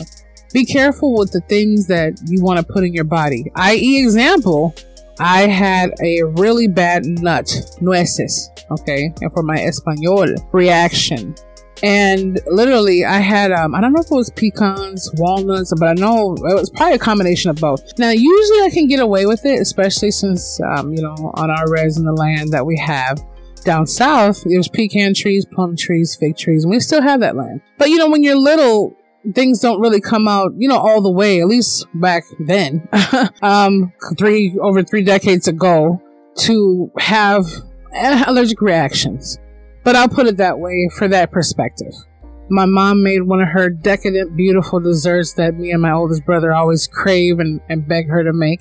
Be 0.52 0.64
careful 0.64 1.16
with 1.16 1.32
the 1.32 1.40
things 1.40 1.88
that 1.88 2.20
you 2.26 2.40
want 2.40 2.60
to 2.60 2.72
put 2.72 2.84
in 2.84 2.94
your 2.94 3.04
body. 3.04 3.50
I.e., 3.56 4.04
example, 4.04 4.72
I 5.18 5.48
had 5.48 5.92
a 6.00 6.22
really 6.22 6.68
bad 6.68 7.06
nut, 7.06 7.50
nueces, 7.80 8.50
okay, 8.70 9.12
and 9.20 9.32
for 9.32 9.42
my 9.42 9.56
Espanol 9.56 10.34
reaction 10.52 11.34
and 11.82 12.40
literally 12.46 13.04
I 13.04 13.18
had 13.18 13.52
um 13.52 13.74
I 13.74 13.80
don't 13.80 13.92
know 13.92 14.00
if 14.00 14.10
it 14.10 14.14
was 14.14 14.30
pecans, 14.30 15.10
walnuts, 15.14 15.72
but 15.78 15.88
I 15.88 15.94
know 15.94 16.34
it 16.34 16.54
was 16.54 16.70
probably 16.70 16.94
a 16.94 16.98
combination 16.98 17.50
of 17.50 17.56
both. 17.56 17.98
Now 17.98 18.10
usually 18.10 18.60
I 18.62 18.70
can 18.72 18.86
get 18.86 19.00
away 19.00 19.26
with 19.26 19.44
it, 19.44 19.60
especially 19.60 20.10
since 20.10 20.60
um 20.60 20.92
you 20.92 21.02
know 21.02 21.32
on 21.34 21.50
our 21.50 21.70
res 21.70 21.98
in 21.98 22.04
the 22.04 22.12
land 22.12 22.50
that 22.52 22.64
we 22.64 22.76
have 22.78 23.20
down 23.64 23.86
south, 23.86 24.44
there's 24.44 24.68
pecan 24.68 25.14
trees, 25.14 25.46
plum 25.46 25.74
trees, 25.74 26.14
fig 26.14 26.36
trees, 26.36 26.64
and 26.64 26.70
we 26.70 26.80
still 26.80 27.00
have 27.00 27.20
that 27.20 27.34
land. 27.34 27.62
But 27.78 27.88
you 27.88 27.98
know 27.98 28.10
when 28.10 28.22
you're 28.22 28.36
little, 28.36 28.94
things 29.34 29.60
don't 29.60 29.80
really 29.80 30.00
come 30.00 30.28
out, 30.28 30.52
you 30.56 30.68
know, 30.68 30.78
all 30.78 31.00
the 31.00 31.10
way, 31.10 31.40
at 31.40 31.46
least 31.46 31.86
back 31.94 32.24
then, 32.40 32.86
um, 33.42 33.92
three, 34.18 34.56
over 34.60 34.82
three 34.82 35.02
decades 35.02 35.48
ago, 35.48 36.00
to 36.36 36.90
have 36.98 37.46
allergic 38.26 38.60
reactions. 38.60 39.38
But 39.84 39.96
I'll 39.96 40.08
put 40.08 40.26
it 40.26 40.38
that 40.38 40.58
way 40.58 40.88
for 40.96 41.06
that 41.08 41.30
perspective. 41.30 41.92
My 42.48 42.66
mom 42.66 43.02
made 43.02 43.22
one 43.22 43.40
of 43.40 43.48
her 43.48 43.68
decadent, 43.68 44.36
beautiful 44.36 44.80
desserts 44.80 45.34
that 45.34 45.54
me 45.54 45.70
and 45.70 45.80
my 45.80 45.92
oldest 45.92 46.24
brother 46.24 46.52
always 46.52 46.86
crave 46.86 47.38
and, 47.38 47.60
and 47.68 47.86
beg 47.86 48.08
her 48.08 48.24
to 48.24 48.32
make. 48.32 48.60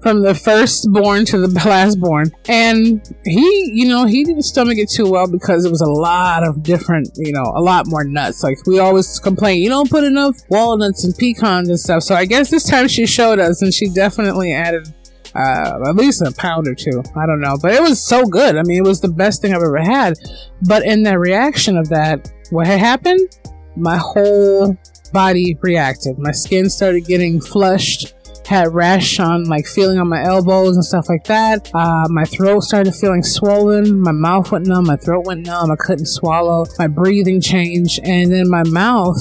From 0.00 0.22
the 0.22 0.32
firstborn 0.32 1.24
to 1.26 1.40
the 1.40 1.48
lastborn. 1.60 2.30
And 2.48 3.02
he, 3.24 3.72
you 3.74 3.88
know, 3.88 4.06
he 4.06 4.22
didn't 4.22 4.42
stomach 4.42 4.78
it 4.78 4.88
too 4.88 5.10
well 5.10 5.26
because 5.28 5.64
it 5.64 5.70
was 5.70 5.80
a 5.80 5.90
lot 5.90 6.46
of 6.46 6.62
different, 6.62 7.10
you 7.16 7.32
know, 7.32 7.52
a 7.56 7.60
lot 7.60 7.86
more 7.88 8.04
nuts. 8.04 8.44
Like 8.44 8.58
we 8.64 8.78
always 8.78 9.18
complain, 9.18 9.60
you 9.60 9.68
don't 9.68 9.90
put 9.90 10.04
enough 10.04 10.36
walnuts 10.50 11.04
and 11.04 11.16
pecans 11.16 11.68
and 11.68 11.80
stuff. 11.80 12.04
So 12.04 12.14
I 12.14 12.26
guess 12.26 12.48
this 12.48 12.64
time 12.64 12.86
she 12.86 13.06
showed 13.06 13.40
us 13.40 13.60
and 13.60 13.74
she 13.74 13.88
definitely 13.88 14.52
added 14.52 14.86
uh, 15.34 15.88
at 15.88 15.96
least 15.96 16.22
a 16.22 16.32
pound 16.32 16.66
or 16.68 16.74
two. 16.74 17.02
I 17.16 17.26
don't 17.26 17.40
know, 17.40 17.56
but 17.60 17.72
it 17.72 17.82
was 17.82 18.04
so 18.04 18.24
good. 18.24 18.56
I 18.56 18.62
mean, 18.62 18.78
it 18.78 18.86
was 18.86 19.00
the 19.00 19.08
best 19.08 19.42
thing 19.42 19.54
I've 19.54 19.62
ever 19.62 19.78
had. 19.78 20.14
But 20.62 20.84
in 20.84 21.02
the 21.02 21.18
reaction 21.18 21.76
of 21.76 21.88
that, 21.88 22.30
what 22.50 22.66
had 22.66 22.80
happened? 22.80 23.38
My 23.76 23.96
whole 23.96 24.76
body 25.12 25.56
reacted. 25.60 26.18
My 26.18 26.32
skin 26.32 26.70
started 26.70 27.06
getting 27.06 27.40
flushed. 27.40 28.14
Had 28.46 28.72
rash 28.72 29.20
on, 29.20 29.44
like 29.44 29.66
feeling 29.66 29.98
on 29.98 30.08
my 30.08 30.24
elbows 30.24 30.74
and 30.74 30.82
stuff 30.82 31.10
like 31.10 31.24
that. 31.24 31.70
Uh, 31.74 32.06
my 32.08 32.24
throat 32.24 32.60
started 32.60 32.94
feeling 32.94 33.22
swollen. 33.22 34.00
My 34.00 34.12
mouth 34.12 34.50
went 34.50 34.66
numb. 34.66 34.86
My 34.86 34.96
throat 34.96 35.26
went 35.26 35.44
numb. 35.44 35.70
I 35.70 35.76
couldn't 35.76 36.06
swallow. 36.06 36.64
My 36.78 36.86
breathing 36.86 37.42
changed, 37.42 38.00
and 38.04 38.32
then 38.32 38.48
my 38.48 38.62
mouth 38.62 39.18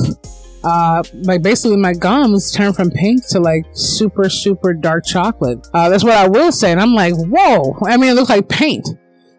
uh, 0.67 1.01
like 1.23 1.41
basically 1.41 1.77
my 1.77 1.93
gums 1.93 2.51
turned 2.51 2.75
from 2.75 2.91
pink 2.91 3.25
to 3.29 3.39
like 3.39 3.63
super, 3.71 4.29
super 4.29 4.73
dark 4.73 5.05
chocolate. 5.05 5.65
Uh, 5.73 5.87
that's 5.87 6.03
what 6.03 6.15
I 6.15 6.27
will 6.27 6.51
say. 6.51 6.73
And 6.73 6.81
I'm 6.81 6.93
like, 6.93 7.13
whoa. 7.15 7.77
I 7.85 7.95
mean, 7.95 8.09
it 8.09 8.13
looks 8.15 8.29
like 8.29 8.49
paint. 8.49 8.85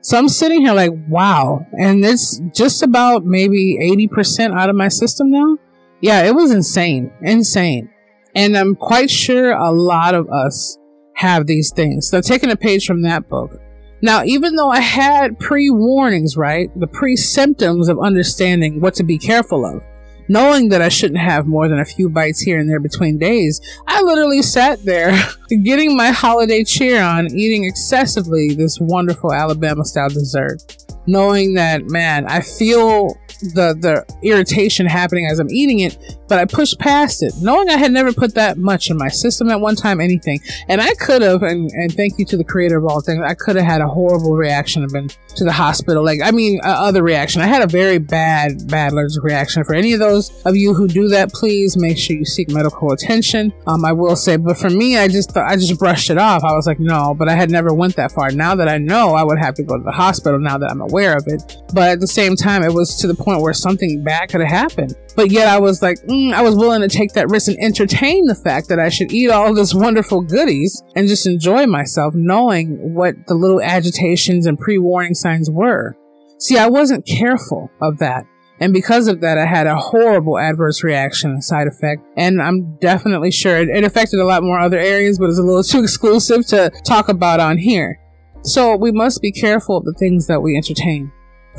So 0.00 0.16
I'm 0.16 0.30
sitting 0.30 0.62
here 0.62 0.72
like, 0.72 0.92
wow. 1.06 1.66
And 1.78 2.02
it's 2.02 2.40
just 2.54 2.82
about 2.82 3.26
maybe 3.26 3.78
80% 4.10 4.58
out 4.58 4.70
of 4.70 4.76
my 4.76 4.88
system 4.88 5.30
now. 5.30 5.58
Yeah, 6.00 6.22
it 6.24 6.34
was 6.34 6.50
insane. 6.50 7.12
Insane. 7.20 7.90
And 8.34 8.56
I'm 8.56 8.74
quite 8.74 9.10
sure 9.10 9.52
a 9.52 9.70
lot 9.70 10.14
of 10.14 10.30
us 10.30 10.78
have 11.16 11.46
these 11.46 11.72
things. 11.72 12.08
So 12.08 12.22
taking 12.22 12.50
a 12.50 12.56
page 12.56 12.86
from 12.86 13.02
that 13.02 13.28
book. 13.28 13.60
Now, 14.00 14.22
even 14.24 14.56
though 14.56 14.70
I 14.70 14.80
had 14.80 15.38
pre 15.38 15.68
warnings, 15.68 16.38
right? 16.38 16.70
The 16.78 16.86
pre 16.86 17.16
symptoms 17.16 17.90
of 17.90 17.98
understanding 17.98 18.80
what 18.80 18.94
to 18.94 19.02
be 19.02 19.18
careful 19.18 19.66
of, 19.66 19.82
knowing 20.28 20.68
that 20.68 20.82
I 20.82 20.88
shouldn't 20.88 21.20
have 21.20 21.46
more 21.46 21.68
than 21.68 21.80
a 21.80 21.84
few 21.84 22.08
bites 22.08 22.40
here 22.40 22.58
and 22.58 22.68
there 22.68 22.80
between 22.80 23.18
days, 23.18 23.60
I 23.86 24.02
literally 24.02 24.42
sat 24.42 24.84
there 24.84 25.18
getting 25.62 25.96
my 25.96 26.10
holiday 26.10 26.64
cheer 26.64 27.02
on, 27.02 27.26
eating 27.34 27.64
excessively 27.64 28.54
this 28.54 28.78
wonderful 28.80 29.32
Alabama 29.32 29.84
style 29.84 30.08
dessert. 30.08 30.62
Knowing 31.06 31.54
that, 31.54 31.84
man, 31.86 32.26
I 32.26 32.40
feel 32.40 33.18
the 33.40 33.74
the 33.80 34.04
irritation 34.22 34.86
happening 34.86 35.26
as 35.30 35.38
I'm 35.38 35.50
eating 35.50 35.80
it, 35.80 36.17
but 36.28 36.38
I 36.38 36.44
pushed 36.44 36.78
past 36.78 37.22
it, 37.22 37.32
knowing 37.40 37.70
I 37.70 37.76
had 37.76 37.92
never 37.92 38.12
put 38.12 38.34
that 38.34 38.58
much 38.58 38.90
in 38.90 38.96
my 38.96 39.08
system 39.08 39.50
at 39.50 39.60
one 39.60 39.76
time, 39.76 40.00
anything. 40.00 40.40
And 40.68 40.80
I 40.80 40.94
could 40.94 41.22
have, 41.22 41.42
and, 41.42 41.70
and 41.72 41.92
thank 41.94 42.18
you 42.18 42.24
to 42.26 42.36
the 42.36 42.44
creator 42.44 42.78
of 42.78 42.84
all 42.84 43.00
things, 43.00 43.22
I 43.24 43.34
could 43.34 43.56
have 43.56 43.64
had 43.64 43.80
a 43.80 43.88
horrible 43.88 44.36
reaction 44.36 44.82
and 44.82 44.92
been 44.92 45.08
to 45.36 45.44
the 45.44 45.52
hospital. 45.52 46.04
Like, 46.04 46.20
I 46.22 46.30
mean, 46.30 46.60
uh, 46.64 46.68
other 46.68 47.02
reaction. 47.02 47.40
I 47.40 47.46
had 47.46 47.62
a 47.62 47.66
very 47.66 47.98
bad, 47.98 48.68
bad 48.68 48.92
allergic 48.92 49.22
reaction. 49.22 49.64
For 49.64 49.74
any 49.74 49.92
of 49.92 50.00
those 50.00 50.42
of 50.44 50.56
you 50.56 50.74
who 50.74 50.88
do 50.88 51.08
that, 51.08 51.32
please 51.32 51.76
make 51.76 51.98
sure 51.98 52.16
you 52.16 52.24
seek 52.24 52.50
medical 52.50 52.92
attention. 52.92 53.52
Um, 53.66 53.84
I 53.84 53.92
will 53.92 54.16
say, 54.16 54.36
but 54.36 54.58
for 54.58 54.70
me, 54.70 54.98
I 54.98 55.08
just 55.08 55.30
thought, 55.32 55.50
I 55.50 55.56
just 55.56 55.78
brushed 55.78 56.10
it 56.10 56.18
off. 56.18 56.44
I 56.44 56.52
was 56.52 56.66
like, 56.66 56.80
no, 56.80 57.14
but 57.14 57.28
I 57.28 57.34
had 57.34 57.50
never 57.50 57.72
went 57.72 57.96
that 57.96 58.12
far. 58.12 58.30
Now 58.30 58.54
that 58.54 58.68
I 58.68 58.78
know, 58.78 59.14
I 59.14 59.22
would 59.22 59.38
have 59.38 59.54
to 59.54 59.62
go 59.62 59.76
to 59.76 59.82
the 59.82 59.92
hospital 59.92 60.38
now 60.38 60.58
that 60.58 60.70
I'm 60.70 60.80
aware 60.80 61.16
of 61.16 61.24
it. 61.26 61.56
But 61.72 61.90
at 61.90 62.00
the 62.00 62.06
same 62.06 62.36
time, 62.36 62.62
it 62.62 62.72
was 62.72 62.96
to 62.96 63.06
the 63.06 63.14
point 63.14 63.40
where 63.40 63.54
something 63.54 64.02
bad 64.02 64.28
could 64.30 64.40
have 64.40 64.50
happened. 64.50 64.94
But 65.18 65.32
yet 65.32 65.48
I 65.48 65.58
was 65.58 65.82
like, 65.82 65.96
mm, 66.08 66.32
I 66.32 66.42
was 66.42 66.54
willing 66.54 66.80
to 66.80 66.86
take 66.88 67.14
that 67.14 67.28
risk 67.28 67.48
and 67.48 67.58
entertain 67.58 68.26
the 68.26 68.36
fact 68.36 68.68
that 68.68 68.78
I 68.78 68.88
should 68.88 69.12
eat 69.12 69.30
all 69.30 69.52
this 69.52 69.74
wonderful 69.74 70.20
goodies 70.20 70.80
and 70.94 71.08
just 71.08 71.26
enjoy 71.26 71.66
myself, 71.66 72.14
knowing 72.14 72.94
what 72.94 73.16
the 73.26 73.34
little 73.34 73.60
agitations 73.60 74.46
and 74.46 74.56
pre 74.56 74.78
warning 74.78 75.14
signs 75.14 75.50
were. 75.50 75.96
See, 76.38 76.56
I 76.56 76.68
wasn't 76.68 77.04
careful 77.04 77.68
of 77.82 77.98
that. 77.98 78.26
And 78.60 78.72
because 78.72 79.08
of 79.08 79.20
that, 79.22 79.38
I 79.38 79.44
had 79.44 79.66
a 79.66 79.74
horrible 79.74 80.38
adverse 80.38 80.84
reaction 80.84 81.42
side 81.42 81.66
effect. 81.66 82.00
And 82.16 82.40
I'm 82.40 82.76
definitely 82.76 83.32
sure 83.32 83.56
it, 83.56 83.70
it 83.70 83.82
affected 83.82 84.20
a 84.20 84.24
lot 84.24 84.44
more 84.44 84.60
other 84.60 84.78
areas, 84.78 85.18
but 85.18 85.30
it's 85.30 85.40
a 85.40 85.42
little 85.42 85.62
too 85.64 85.82
exclusive 85.82 86.46
to 86.46 86.70
talk 86.84 87.08
about 87.08 87.40
on 87.40 87.58
here. 87.58 87.98
So 88.44 88.76
we 88.76 88.92
must 88.92 89.20
be 89.20 89.32
careful 89.32 89.78
of 89.78 89.84
the 89.84 89.96
things 89.98 90.28
that 90.28 90.42
we 90.42 90.56
entertain. 90.56 91.10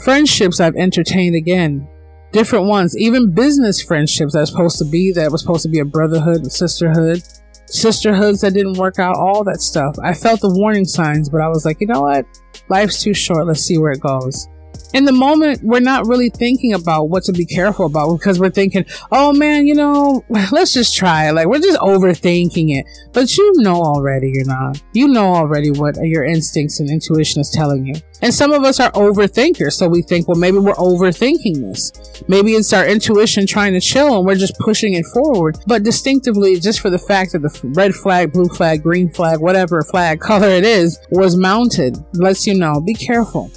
Friendships 0.05 0.61
I've 0.61 0.77
entertained 0.77 1.35
again 1.35 1.89
different 2.31 2.65
ones, 2.65 2.97
even 2.97 3.31
business 3.31 3.81
friendships 3.81 4.33
that 4.33 4.41
was 4.41 4.49
supposed 4.49 4.77
to 4.79 4.85
be 4.85 5.11
that 5.13 5.31
was 5.31 5.41
supposed 5.41 5.63
to 5.63 5.69
be 5.69 5.79
a 5.79 5.85
brotherhood 5.85 6.37
and 6.37 6.51
sisterhood, 6.51 7.23
sisterhoods 7.67 8.41
that 8.41 8.53
didn't 8.53 8.77
work 8.77 8.99
out, 8.99 9.15
all 9.15 9.43
that 9.43 9.61
stuff. 9.61 9.95
I 10.03 10.13
felt 10.13 10.41
the 10.41 10.53
warning 10.53 10.85
signs, 10.85 11.29
but 11.29 11.41
I 11.41 11.47
was 11.47 11.65
like, 11.65 11.81
you 11.81 11.87
know 11.87 12.01
what? 12.01 12.25
Life's 12.69 13.01
too 13.01 13.13
short. 13.13 13.47
Let's 13.47 13.61
see 13.61 13.77
where 13.77 13.91
it 13.91 14.01
goes 14.01 14.47
in 14.93 15.05
the 15.05 15.11
moment, 15.11 15.61
we're 15.63 15.79
not 15.79 16.07
really 16.07 16.29
thinking 16.29 16.73
about 16.73 17.05
what 17.05 17.23
to 17.23 17.31
be 17.31 17.45
careful 17.45 17.85
about 17.85 18.17
because 18.17 18.39
we're 18.39 18.49
thinking, 18.49 18.85
oh 19.11 19.33
man, 19.33 19.67
you 19.67 19.75
know, 19.75 20.23
let's 20.29 20.73
just 20.73 20.95
try 20.95 21.29
it. 21.29 21.33
Like 21.33 21.47
we're 21.47 21.59
just 21.59 21.79
overthinking 21.79 22.75
it. 22.75 22.85
But 23.13 23.37
you 23.37 23.53
know 23.57 23.75
already 23.75 24.31
you're 24.33 24.45
not. 24.45 24.81
You 24.93 25.07
know 25.07 25.33
already 25.33 25.71
what 25.71 25.95
your 26.01 26.23
instincts 26.23 26.79
and 26.79 26.89
intuition 26.89 27.41
is 27.41 27.49
telling 27.51 27.85
you. 27.85 27.95
And 28.21 28.33
some 28.33 28.51
of 28.51 28.63
us 28.63 28.79
are 28.79 28.91
overthinkers. 28.91 29.73
So 29.73 29.87
we 29.87 30.01
think, 30.01 30.27
well, 30.27 30.37
maybe 30.37 30.57
we're 30.57 30.73
overthinking 30.73 31.61
this. 31.61 31.91
Maybe 32.27 32.53
it's 32.53 32.73
our 32.73 32.85
intuition 32.85 33.47
trying 33.47 33.73
to 33.73 33.79
chill 33.79 34.17
and 34.17 34.25
we're 34.25 34.35
just 34.35 34.57
pushing 34.59 34.95
it 34.95 35.05
forward. 35.05 35.57
But 35.67 35.83
distinctively, 35.83 36.59
just 36.59 36.81
for 36.81 36.89
the 36.89 36.99
fact 36.99 37.31
that 37.31 37.39
the 37.39 37.61
red 37.75 37.93
flag, 37.93 38.33
blue 38.33 38.49
flag, 38.49 38.83
green 38.83 39.09
flag, 39.09 39.39
whatever 39.39 39.81
flag 39.83 40.19
color 40.29 40.49
it 40.49 40.65
is, 40.65 40.99
was 41.11 41.37
mounted, 41.37 41.97
lets 42.13 42.45
you 42.47 42.55
know, 42.55 42.81
be 42.81 42.93
careful 42.93 43.51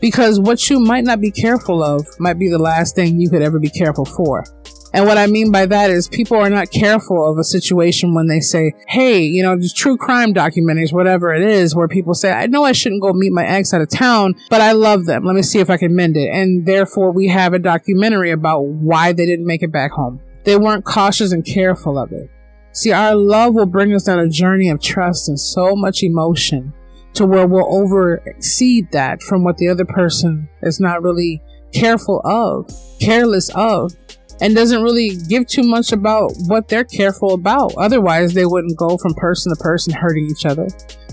because 0.00 0.40
what 0.40 0.68
you 0.68 0.80
might 0.80 1.04
not 1.04 1.20
be 1.20 1.30
careful 1.30 1.82
of 1.82 2.06
might 2.18 2.38
be 2.38 2.48
the 2.48 2.58
last 2.58 2.94
thing 2.94 3.20
you 3.20 3.30
could 3.30 3.42
ever 3.42 3.58
be 3.58 3.70
careful 3.70 4.04
for. 4.04 4.44
And 4.92 5.06
what 5.06 5.18
I 5.18 5.26
mean 5.26 5.52
by 5.52 5.66
that 5.66 5.90
is 5.90 6.08
people 6.08 6.36
are 6.36 6.50
not 6.50 6.72
careful 6.72 7.30
of 7.30 7.38
a 7.38 7.44
situation 7.44 8.12
when 8.12 8.26
they 8.26 8.40
say, 8.40 8.72
Hey, 8.88 9.22
you 9.22 9.42
know, 9.42 9.56
true 9.74 9.96
crime 9.96 10.34
documentaries, 10.34 10.92
whatever 10.92 11.32
it 11.32 11.42
is, 11.42 11.76
where 11.76 11.86
people 11.86 12.14
say, 12.14 12.32
I 12.32 12.46
know 12.46 12.64
I 12.64 12.72
shouldn't 12.72 13.02
go 13.02 13.12
meet 13.12 13.32
my 13.32 13.46
ex 13.46 13.72
out 13.72 13.82
of 13.82 13.88
town, 13.88 14.34
but 14.48 14.60
I 14.60 14.72
love 14.72 15.06
them. 15.06 15.24
Let 15.24 15.36
me 15.36 15.42
see 15.42 15.60
if 15.60 15.70
I 15.70 15.76
can 15.76 15.94
mend 15.94 16.16
it. 16.16 16.28
And 16.32 16.66
therefore 16.66 17.12
we 17.12 17.28
have 17.28 17.52
a 17.54 17.58
documentary 17.58 18.32
about 18.32 18.62
why 18.62 19.12
they 19.12 19.26
didn't 19.26 19.46
make 19.46 19.62
it 19.62 19.70
back 19.70 19.92
home. 19.92 20.20
They 20.44 20.56
weren't 20.56 20.84
cautious 20.84 21.32
and 21.32 21.44
careful 21.44 21.98
of 21.98 22.12
it. 22.12 22.28
See, 22.72 22.92
our 22.92 23.14
love 23.14 23.54
will 23.54 23.66
bring 23.66 23.94
us 23.94 24.08
on 24.08 24.18
a 24.18 24.28
journey 24.28 24.70
of 24.70 24.80
trust 24.80 25.28
and 25.28 25.38
so 25.38 25.76
much 25.76 26.02
emotion 26.02 26.72
to 27.14 27.26
where 27.26 27.46
we'll 27.46 27.74
over 27.74 28.22
exceed 28.26 28.90
that 28.92 29.22
from 29.22 29.44
what 29.44 29.56
the 29.56 29.68
other 29.68 29.84
person 29.84 30.48
is 30.62 30.80
not 30.80 31.02
really 31.02 31.42
careful 31.72 32.20
of, 32.24 32.70
careless 33.00 33.50
of, 33.54 33.92
and 34.40 34.54
doesn't 34.54 34.82
really 34.82 35.16
give 35.28 35.46
too 35.46 35.62
much 35.62 35.92
about 35.92 36.32
what 36.46 36.68
they're 36.68 36.84
careful 36.84 37.34
about. 37.34 37.74
Otherwise, 37.76 38.32
they 38.32 38.46
wouldn't 38.46 38.78
go 38.78 38.96
from 38.96 39.14
person 39.14 39.54
to 39.54 39.62
person 39.62 39.92
hurting 39.92 40.28
each 40.30 40.46
other. 40.46 40.66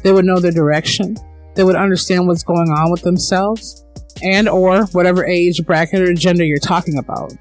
They 0.03 0.11
would 0.11 0.25
know 0.25 0.39
their 0.39 0.51
direction. 0.51 1.15
They 1.55 1.63
would 1.63 1.75
understand 1.75 2.27
what's 2.27 2.43
going 2.43 2.69
on 2.69 2.91
with 2.91 3.01
themselves 3.01 3.83
and 4.23 4.47
or 4.47 4.85
whatever 4.87 5.25
age 5.25 5.65
bracket 5.65 6.01
or 6.01 6.13
gender 6.13 6.43
you're 6.43 6.59
talking 6.59 6.97
about. 6.97 7.33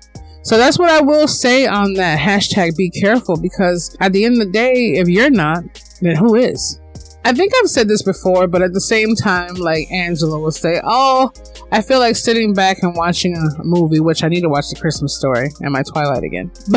So 0.42 0.56
that's 0.56 0.78
what 0.78 0.90
I 0.90 1.00
will 1.00 1.28
say 1.28 1.66
on 1.66 1.94
that 1.94 2.18
hashtag 2.18 2.76
be 2.76 2.88
careful 2.88 3.36
because 3.36 3.96
at 4.00 4.12
the 4.12 4.25
end 4.25 4.40
of 4.40 4.46
the 4.46 4.52
day, 4.52 4.94
if 4.94 5.08
you're 5.08 5.30
not, 5.30 5.64
then 6.00 6.16
who 6.16 6.36
is? 6.36 6.80
I 7.26 7.33
think 7.33 7.52
I've 7.59 7.68
said 7.68 7.88
this 7.88 8.04
before, 8.04 8.47
but 8.47 8.62
at 8.62 8.73
the 8.73 8.80
same 8.80 9.16
time, 9.16 9.54
like 9.54 9.90
Angela 9.90 10.38
will 10.38 10.52
say, 10.52 10.80
Oh, 10.85 11.33
I 11.73 11.83
feel 11.83 11.99
like 11.99 12.14
sitting 12.14 12.54
back 12.54 12.85
and 12.85 12.95
watching 12.95 13.37
a 13.37 13.64
movie, 13.64 13.99
which 13.99 14.23
I 14.23 14.28
need 14.28 14.42
to 14.42 14.49
watch 14.49 14.68
The 14.68 14.76
Christmas 14.80 15.18
Story 15.18 15.49
and 15.59 15.73
my 15.73 15.83
Twilight 15.83 16.23
again. 16.23 16.52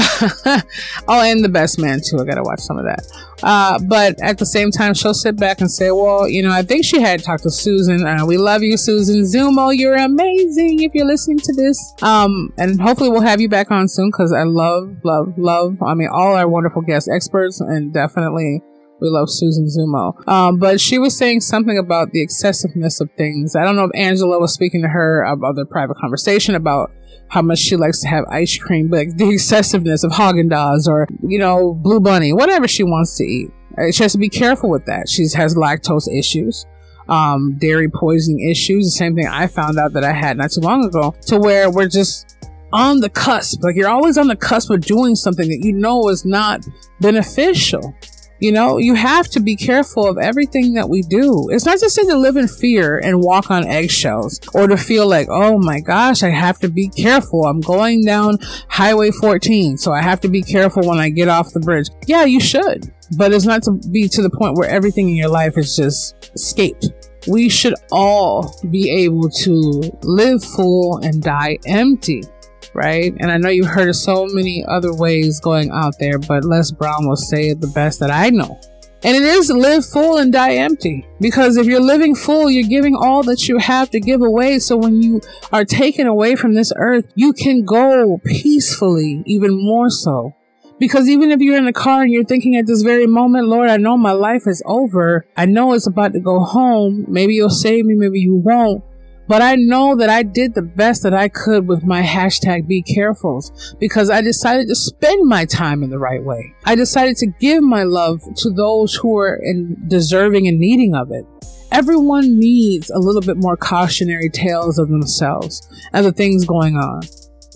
oh, 1.07 1.21
and 1.21 1.45
The 1.45 1.49
Best 1.49 1.77
Man 1.77 2.01
too. 2.03 2.17
I 2.19 2.23
gotta 2.25 2.41
watch 2.41 2.61
some 2.61 2.79
of 2.79 2.85
that. 2.85 3.05
Uh, 3.43 3.77
but 3.87 4.19
at 4.23 4.39
the 4.39 4.45
same 4.45 4.71
time, 4.71 4.95
she'll 4.95 5.13
sit 5.13 5.37
back 5.37 5.61
and 5.61 5.69
say, 5.69 5.91
Well, 5.91 6.27
you 6.27 6.41
know, 6.41 6.51
I 6.51 6.63
think 6.63 6.83
she 6.83 6.99
had 6.99 7.23
talked 7.23 7.43
to 7.43 7.51
Susan. 7.51 8.07
Uh, 8.07 8.25
we 8.25 8.39
love 8.39 8.63
you, 8.63 8.75
Susan 8.75 9.21
Zumo. 9.21 9.71
You're 9.77 9.97
amazing 9.97 10.81
if 10.81 10.95
you're 10.95 11.05
listening 11.05 11.37
to 11.37 11.53
this. 11.53 11.93
Um, 12.01 12.51
and 12.57 12.81
hopefully 12.81 13.11
we'll 13.11 13.21
have 13.21 13.39
you 13.39 13.49
back 13.49 13.69
on 13.69 13.87
soon 13.87 14.09
because 14.09 14.33
I 14.33 14.45
love, 14.45 14.97
love, 15.03 15.37
love, 15.37 15.77
I 15.83 15.93
mean, 15.93 16.09
all 16.11 16.35
our 16.35 16.49
wonderful 16.49 16.81
guest 16.81 17.07
experts 17.13 17.61
and 17.61 17.93
definitely 17.93 18.63
we 19.01 19.09
love 19.09 19.29
Susan 19.29 19.65
Zumo. 19.65 20.27
Um, 20.27 20.57
but 20.57 20.79
she 20.81 20.99
was 20.99 21.17
saying 21.17 21.41
something 21.41 21.77
about 21.77 22.11
the 22.11 22.21
excessiveness 22.21 22.99
of 22.99 23.09
things. 23.17 23.55
I 23.55 23.63
don't 23.63 23.75
know 23.75 23.85
if 23.85 23.91
Angela 23.95 24.39
was 24.39 24.53
speaking 24.53 24.81
to 24.81 24.87
her 24.89 25.23
about 25.23 25.55
their 25.55 25.65
private 25.65 25.97
conversation 25.97 26.55
about 26.55 26.91
how 27.29 27.41
much 27.41 27.59
she 27.59 27.75
likes 27.75 28.01
to 28.01 28.07
have 28.07 28.25
ice 28.25 28.57
cream, 28.57 28.89
but 28.89 29.17
the 29.17 29.29
excessiveness 29.29 30.03
of 30.03 30.11
Haagen 30.11 30.49
Dazs 30.51 30.87
or, 30.87 31.07
you 31.21 31.39
know, 31.39 31.73
Blue 31.73 31.99
Bunny, 31.99 32.33
whatever 32.33 32.67
she 32.67 32.83
wants 32.83 33.17
to 33.17 33.23
eat. 33.23 33.51
Uh, 33.77 33.91
she 33.91 34.03
has 34.03 34.13
to 34.13 34.17
be 34.17 34.29
careful 34.29 34.69
with 34.69 34.85
that. 34.85 35.07
She 35.07 35.23
has 35.35 35.55
lactose 35.55 36.07
issues. 36.11 36.65
Um, 37.07 37.57
dairy 37.57 37.89
poisoning 37.89 38.47
issues, 38.51 38.85
the 38.85 38.91
same 38.91 39.15
thing 39.15 39.27
I 39.27 39.47
found 39.47 39.79
out 39.79 39.93
that 39.93 40.03
I 40.03 40.11
had 40.11 40.37
not 40.37 40.51
too 40.51 40.61
long 40.61 40.85
ago, 40.85 41.15
to 41.21 41.39
where 41.39 41.71
we're 41.71 41.87
just 41.87 42.37
on 42.71 42.99
the 42.99 43.09
cusp. 43.09 43.63
Like 43.63 43.75
you're 43.75 43.89
always 43.89 44.17
on 44.17 44.27
the 44.27 44.35
cusp 44.35 44.69
of 44.69 44.81
doing 44.81 45.15
something 45.15 45.49
that 45.49 45.65
you 45.65 45.73
know 45.73 46.07
is 46.09 46.23
not 46.23 46.65
beneficial. 46.99 47.95
You 48.39 48.53
know, 48.53 48.77
you 48.77 48.95
have 48.95 49.27
to 49.29 49.41
be 49.41 49.55
careful 49.55 50.07
of 50.07 50.17
everything 50.17 50.73
that 50.75 50.89
we 50.89 51.01
do. 51.01 51.49
It's 51.49 51.65
not 51.65 51.79
just 51.79 51.95
to 51.95 52.15
live 52.15 52.37
in 52.37 52.47
fear 52.47 52.97
and 52.97 53.21
walk 53.21 53.51
on 53.51 53.65
eggshells 53.65 54.39
or 54.53 54.67
to 54.67 54.77
feel 54.77 55.07
like, 55.07 55.27
oh 55.29 55.57
my 55.57 55.81
gosh, 55.81 56.23
I 56.23 56.29
have 56.29 56.57
to 56.59 56.69
be 56.69 56.87
careful. 56.87 57.45
I'm 57.45 57.59
going 57.59 58.05
down 58.05 58.37
Highway 58.69 59.11
14, 59.11 59.77
so 59.77 59.91
I 59.91 60.01
have 60.01 60.21
to 60.21 60.29
be 60.29 60.41
careful 60.41 60.87
when 60.87 60.99
I 60.99 61.09
get 61.09 61.27
off 61.27 61.51
the 61.51 61.59
bridge. 61.59 61.89
Yeah, 62.07 62.23
you 62.23 62.39
should, 62.39 62.93
but 63.17 63.33
it's 63.33 63.45
not 63.45 63.63
to 63.63 63.71
be 63.71 64.07
to 64.07 64.21
the 64.21 64.29
point 64.29 64.55
where 64.55 64.69
everything 64.69 65.09
in 65.09 65.15
your 65.15 65.29
life 65.29 65.57
is 65.57 65.75
just 65.75 66.31
escaped. 66.33 66.91
We 67.27 67.49
should 67.49 67.75
all 67.91 68.55
be 68.71 68.89
able 69.03 69.29
to 69.29 69.91
live 70.03 70.41
full 70.43 70.99
and 70.99 71.21
die 71.21 71.57
empty 71.65 72.23
right? 72.73 73.13
And 73.19 73.31
I 73.31 73.37
know 73.37 73.49
you've 73.49 73.67
heard 73.67 73.89
of 73.89 73.95
so 73.95 74.25
many 74.27 74.63
other 74.67 74.93
ways 74.93 75.39
going 75.39 75.71
out 75.71 75.95
there, 75.99 76.19
but 76.19 76.45
Les 76.45 76.71
Brown 76.71 77.07
will 77.07 77.15
say 77.15 77.49
it 77.49 77.61
the 77.61 77.67
best 77.67 77.99
that 77.99 78.11
I 78.11 78.29
know. 78.29 78.59
And 79.01 79.15
it 79.15 79.23
is 79.23 79.49
live 79.49 79.85
full 79.85 80.17
and 80.17 80.31
die 80.33 80.55
empty. 80.55 81.07
Because 81.21 81.55
if 81.55 81.65
you're 81.65 81.79
living 81.79 82.15
full, 82.15 82.51
you're 82.51 82.67
giving 82.67 82.95
all 82.95 83.23
that 83.23 83.47
you 83.47 83.57
have 83.57 83.89
to 83.91 83.99
give 83.99 84.21
away. 84.21 84.59
So 84.59 84.75
when 84.75 85.01
you 85.01 85.21
are 85.53 85.63
taken 85.63 86.05
away 86.05 86.35
from 86.35 86.53
this 86.53 86.73
earth, 86.75 87.05
you 87.15 87.31
can 87.31 87.63
go 87.63 88.19
peacefully, 88.25 89.23
even 89.25 89.51
more 89.53 89.89
so. 89.89 90.35
Because 90.79 91.09
even 91.09 91.31
if 91.31 91.39
you're 91.39 91.57
in 91.57 91.67
a 91.67 91.73
car 91.73 92.03
and 92.03 92.11
you're 92.11 92.25
thinking 92.25 92.55
at 92.55 92.65
this 92.65 92.81
very 92.81 93.05
moment, 93.05 93.47
Lord, 93.47 93.69
I 93.69 93.77
know 93.77 93.97
my 93.97 94.13
life 94.13 94.43
is 94.47 94.63
over. 94.65 95.25
I 95.35 95.45
know 95.45 95.73
it's 95.73 95.87
about 95.87 96.13
to 96.13 96.19
go 96.19 96.39
home. 96.39 97.05
Maybe 97.07 97.35
you'll 97.35 97.49
save 97.49 97.85
me, 97.85 97.95
maybe 97.95 98.19
you 98.19 98.35
won't. 98.35 98.83
But 99.29 99.43
I 99.43 99.53
know 99.57 99.95
that 99.95 100.09
I 100.09 100.23
did 100.23 100.55
the 100.55 100.63
best 100.63 101.03
that 101.03 101.13
I 101.13 101.29
could 101.29 101.67
with 101.67 101.83
my 101.83 102.01
hashtag 102.01 102.67
be 102.67 102.81
carefuls 102.81 103.75
because 103.79 104.09
I 104.09 104.21
decided 104.21 104.67
to 104.69 104.75
spend 104.75 105.29
my 105.29 105.45
time 105.45 105.83
in 105.83 105.91
the 105.91 105.99
right 105.99 106.23
way. 106.23 106.55
I 106.65 106.73
decided 106.73 107.15
to 107.17 107.27
give 107.39 107.61
my 107.61 107.83
love 107.83 108.23
to 108.37 108.49
those 108.49 108.95
who 108.95 109.15
are 109.19 109.35
in 109.35 109.87
deserving 109.87 110.47
and 110.47 110.57
needing 110.57 110.95
of 110.95 111.11
it. 111.11 111.27
Everyone 111.71 112.39
needs 112.39 112.89
a 112.89 112.97
little 112.97 113.21
bit 113.21 113.37
more 113.37 113.55
cautionary 113.55 114.31
tales 114.31 114.79
of 114.79 114.89
themselves 114.89 115.61
and 115.93 116.03
the 116.03 116.11
things 116.11 116.43
going 116.43 116.75
on. 116.75 117.03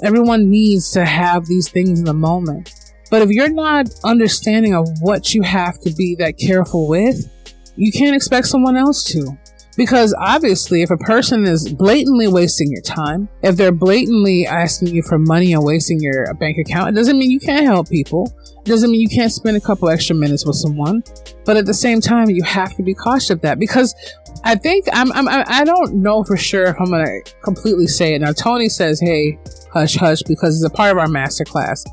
Everyone 0.03 0.51
needs 0.51 0.92
to 0.92 1.03
have 1.03 1.48
these 1.48 1.70
things 1.70 1.98
in 1.98 2.06
the 2.06 2.13
moment. 2.13 2.72
But 3.10 3.24
if 3.24 3.32
you're 3.32 3.50
not 3.50 3.89
understanding 4.03 4.75
of 4.75 4.88
what 5.01 5.34
you 5.34 5.42
have 5.42 5.80
to 5.82 5.92
be 5.92 6.13
that 6.20 6.38
careful 6.38 6.88
with, 6.88 7.32
you 7.75 7.92
can't 7.92 8.15
expect 8.15 8.46
someone 8.46 8.77
else 8.77 9.03
to. 9.06 9.39
Because 9.75 10.13
obviously, 10.20 10.84
if 10.84 10.92
a 10.92 10.98
person 10.98 11.46
is 11.46 11.72
blatantly 11.74 12.27
wasting 12.27 12.72
your 12.72 12.82
time, 12.82 13.27
if 13.42 13.56
they're 13.56 13.72
blatantly 13.72 14.46
asking 14.46 14.89
you 14.89 15.01
for 15.01 15.18
money 15.18 15.53
and 15.53 15.63
wasting 15.63 16.00
your 16.00 16.32
bank 16.36 16.58
account, 16.58 16.89
it 16.89 16.96
doesn't 16.96 17.18
mean 17.18 17.32
you 17.32 17.39
can't 17.39 17.65
help 17.65 17.89
people. 17.89 18.32
It 18.60 18.65
doesn't 18.65 18.92
mean 18.92 19.01
you 19.01 19.10
can't 19.10 19.32
spend 19.32 19.58
a 19.58 19.62
couple 19.62 19.89
extra 19.89 20.15
minutes 20.15 20.46
with 20.46 20.56
someone. 20.56 21.03
But 21.46 21.58
at 21.58 21.65
the 21.65 21.74
same 21.74 22.01
time, 22.01 22.30
you 22.30 22.44
have 22.44 22.75
to 22.75 22.84
be 22.84 22.94
cautious 22.94 23.32
of 23.32 23.42
that 23.42 23.60
because 23.60 23.96
I 24.44 24.56
think 24.56 24.86
I'm, 24.94 25.12
I'm 25.13 25.27
I 25.27 25.63
don't 25.63 25.96
know 25.96 26.24
for 26.24 26.38
sure 26.38 26.65
if 26.65 26.75
I'm 26.80 26.88
going 26.89 27.06
to 27.06 27.34
completely 27.44 27.88
say 27.88 28.13
it. 28.13 28.20
Now, 28.20 28.32
Tony 28.32 28.70
says, 28.70 29.00
hey, 29.00 29.39
hush, 29.72 29.96
hush, 29.96 30.22
because 30.24 30.56
it's 30.56 30.72
a 30.72 30.75
part 30.75 30.92
of 30.92 30.98
our 30.98 31.08
master 31.08 31.46
class 31.46 31.84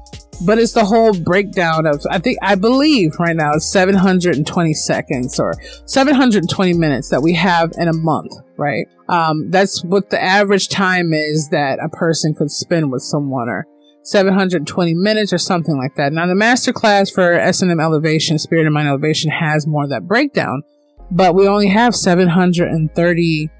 but 0.44 0.58
it's 0.58 0.72
the 0.72 0.84
whole 0.84 1.12
breakdown 1.12 1.86
of 1.86 2.00
I 2.10 2.18
think 2.18 2.38
I 2.42 2.54
believe 2.54 3.12
right 3.18 3.36
now 3.36 3.52
it's 3.52 3.70
720 3.70 4.74
seconds 4.74 5.38
or 5.38 5.54
720 5.86 6.74
minutes 6.74 7.08
that 7.10 7.22
we 7.22 7.34
have 7.34 7.72
in 7.76 7.88
a 7.88 7.92
month, 7.92 8.32
right? 8.56 8.86
Um, 9.08 9.50
that's 9.50 9.84
what 9.84 10.10
the 10.10 10.22
average 10.22 10.68
time 10.68 11.12
is 11.12 11.48
that 11.50 11.78
a 11.82 11.88
person 11.88 12.34
could 12.34 12.50
spend 12.50 12.90
with 12.90 13.02
someone 13.02 13.48
or 13.48 13.66
720 14.04 14.94
minutes 14.94 15.32
or 15.32 15.38
something 15.38 15.76
like 15.76 15.94
that. 15.96 16.12
Now 16.12 16.26
the 16.26 16.34
master 16.34 16.72
class 16.72 17.10
for 17.10 17.32
S&M 17.32 17.80
elevation, 17.80 18.38
spirit 18.38 18.64
and 18.66 18.74
mind 18.74 18.88
elevation 18.88 19.30
has 19.30 19.66
more 19.66 19.84
of 19.84 19.90
that 19.90 20.08
breakdown, 20.08 20.62
but 21.10 21.34
we 21.34 21.46
only 21.46 21.68
have 21.68 21.94
730 21.94 23.50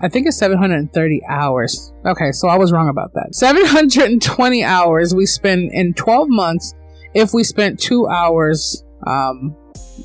I 0.00 0.08
think 0.08 0.26
it's 0.26 0.38
730 0.38 1.22
hours. 1.28 1.92
Okay, 2.06 2.30
so 2.32 2.48
I 2.48 2.56
was 2.56 2.72
wrong 2.72 2.88
about 2.88 3.12
that. 3.14 3.34
720 3.34 4.62
hours 4.62 5.14
we 5.14 5.26
spend 5.26 5.70
in 5.72 5.94
12 5.94 6.28
months 6.30 6.74
if 7.14 7.34
we 7.34 7.42
spent 7.42 7.80
two 7.80 8.06
hours 8.06 8.84
um, 9.06 9.56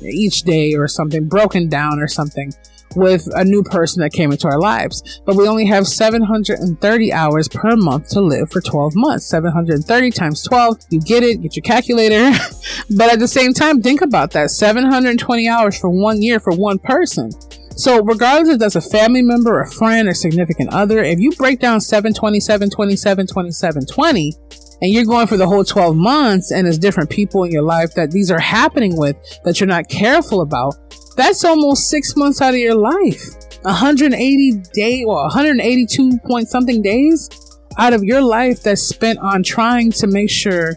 each 0.02 0.42
day 0.42 0.74
or 0.74 0.88
something, 0.88 1.28
broken 1.28 1.68
down 1.68 2.00
or 2.00 2.08
something 2.08 2.52
with 2.96 3.28
a 3.34 3.44
new 3.44 3.62
person 3.62 4.00
that 4.02 4.12
came 4.12 4.32
into 4.32 4.46
our 4.46 4.58
lives. 4.58 5.20
But 5.24 5.36
we 5.36 5.48
only 5.48 5.66
have 5.66 5.86
730 5.86 7.12
hours 7.12 7.48
per 7.48 7.76
month 7.76 8.08
to 8.10 8.20
live 8.20 8.50
for 8.50 8.60
12 8.60 8.92
months. 8.94 9.28
730 9.28 10.10
times 10.10 10.42
12, 10.42 10.78
you 10.90 11.00
get 11.00 11.22
it, 11.22 11.42
get 11.42 11.56
your 11.56 11.62
calculator. 11.62 12.36
but 12.96 13.12
at 13.12 13.18
the 13.18 13.28
same 13.28 13.52
time, 13.52 13.82
think 13.82 14.00
about 14.00 14.30
that 14.32 14.50
720 14.50 15.48
hours 15.48 15.78
for 15.78 15.90
one 15.90 16.22
year 16.22 16.40
for 16.40 16.54
one 16.54 16.78
person. 16.78 17.30
So, 17.76 18.02
regardless 18.02 18.54
if 18.54 18.58
that's 18.60 18.76
a 18.76 18.80
family 18.80 19.22
member, 19.22 19.60
a 19.60 19.68
friend, 19.68 20.08
or 20.08 20.14
significant 20.14 20.72
other, 20.72 21.02
if 21.02 21.18
you 21.18 21.32
break 21.32 21.58
down 21.58 21.80
7, 21.80 22.14
27, 22.14 22.70
27, 22.70 23.26
27, 23.26 23.86
20, 23.86 24.32
and 24.80 24.92
you're 24.92 25.04
going 25.04 25.26
for 25.26 25.36
the 25.36 25.46
whole 25.46 25.64
12 25.64 25.96
months 25.96 26.50
and 26.50 26.68
it's 26.68 26.78
different 26.78 27.10
people 27.10 27.44
in 27.44 27.50
your 27.50 27.62
life 27.62 27.94
that 27.94 28.10
these 28.10 28.30
are 28.30 28.40
happening 28.40 28.96
with 28.96 29.16
that 29.44 29.58
you're 29.58 29.66
not 29.66 29.88
careful 29.88 30.40
about, 30.40 30.74
that's 31.16 31.44
almost 31.44 31.88
six 31.88 32.16
months 32.16 32.40
out 32.40 32.54
of 32.54 32.60
your 32.60 32.74
life. 32.74 33.22
180 33.62 34.62
day, 34.72 35.04
well, 35.06 35.22
182 35.24 36.18
point 36.26 36.48
something 36.48 36.82
days 36.82 37.30
out 37.78 37.92
of 37.92 38.04
your 38.04 38.20
life 38.20 38.62
that's 38.62 38.82
spent 38.82 39.18
on 39.20 39.42
trying 39.42 39.90
to 39.90 40.06
make 40.06 40.30
sure 40.30 40.74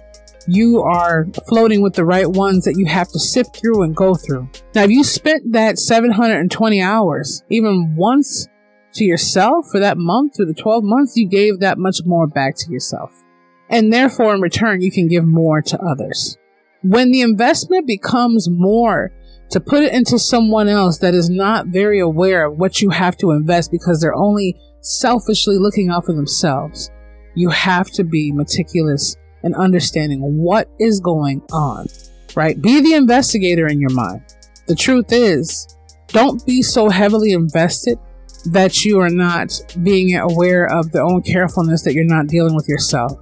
you 0.47 0.81
are 0.81 1.27
floating 1.47 1.81
with 1.81 1.93
the 1.93 2.05
right 2.05 2.27
ones 2.27 2.63
that 2.63 2.77
you 2.77 2.85
have 2.85 3.09
to 3.09 3.19
sift 3.19 3.57
through 3.57 3.83
and 3.83 3.95
go 3.95 4.15
through. 4.15 4.49
Now, 4.73 4.83
if 4.83 4.91
you 4.91 5.03
spent 5.03 5.51
that 5.51 5.77
720 5.77 6.81
hours 6.81 7.43
even 7.49 7.95
once 7.95 8.47
to 8.93 9.03
yourself 9.03 9.67
for 9.69 9.79
that 9.79 9.97
month, 9.97 10.35
through 10.35 10.45
the 10.45 10.53
12 10.53 10.83
months, 10.85 11.17
you 11.17 11.27
gave 11.27 11.59
that 11.59 11.77
much 11.77 11.97
more 12.05 12.27
back 12.27 12.55
to 12.57 12.71
yourself. 12.71 13.23
And 13.69 13.91
therefore, 13.91 14.33
in 14.33 14.41
return, 14.41 14.81
you 14.81 14.91
can 14.91 15.07
give 15.07 15.25
more 15.25 15.61
to 15.61 15.79
others. 15.81 16.37
When 16.81 17.11
the 17.11 17.21
investment 17.21 17.85
becomes 17.85 18.49
more 18.49 19.11
to 19.51 19.59
put 19.59 19.83
it 19.83 19.93
into 19.93 20.17
someone 20.17 20.69
else 20.69 20.99
that 20.99 21.13
is 21.13 21.29
not 21.29 21.67
very 21.67 21.99
aware 21.99 22.47
of 22.47 22.57
what 22.57 22.81
you 22.81 22.89
have 22.89 23.17
to 23.17 23.31
invest 23.31 23.71
because 23.71 23.99
they're 23.99 24.15
only 24.15 24.55
selfishly 24.81 25.57
looking 25.57 25.89
out 25.89 26.05
for 26.05 26.13
themselves, 26.13 26.89
you 27.35 27.49
have 27.49 27.91
to 27.91 28.03
be 28.05 28.31
meticulous 28.31 29.17
and 29.43 29.55
understanding 29.55 30.19
what 30.37 30.69
is 30.79 30.99
going 30.99 31.41
on, 31.51 31.87
right? 32.35 32.61
Be 32.61 32.81
the 32.81 32.93
investigator 32.93 33.67
in 33.67 33.79
your 33.79 33.91
mind. 33.91 34.21
The 34.67 34.75
truth 34.75 35.11
is, 35.11 35.67
don't 36.07 36.45
be 36.45 36.61
so 36.61 36.89
heavily 36.89 37.31
invested 37.31 37.99
that 38.45 38.85
you 38.85 38.99
are 38.99 39.09
not 39.09 39.51
being 39.83 40.15
aware 40.17 40.65
of 40.65 40.91
the 40.91 41.01
own 41.01 41.21
carefulness 41.21 41.83
that 41.83 41.93
you're 41.93 42.05
not 42.05 42.27
dealing 42.27 42.55
with 42.55 42.67
yourself. 42.67 43.13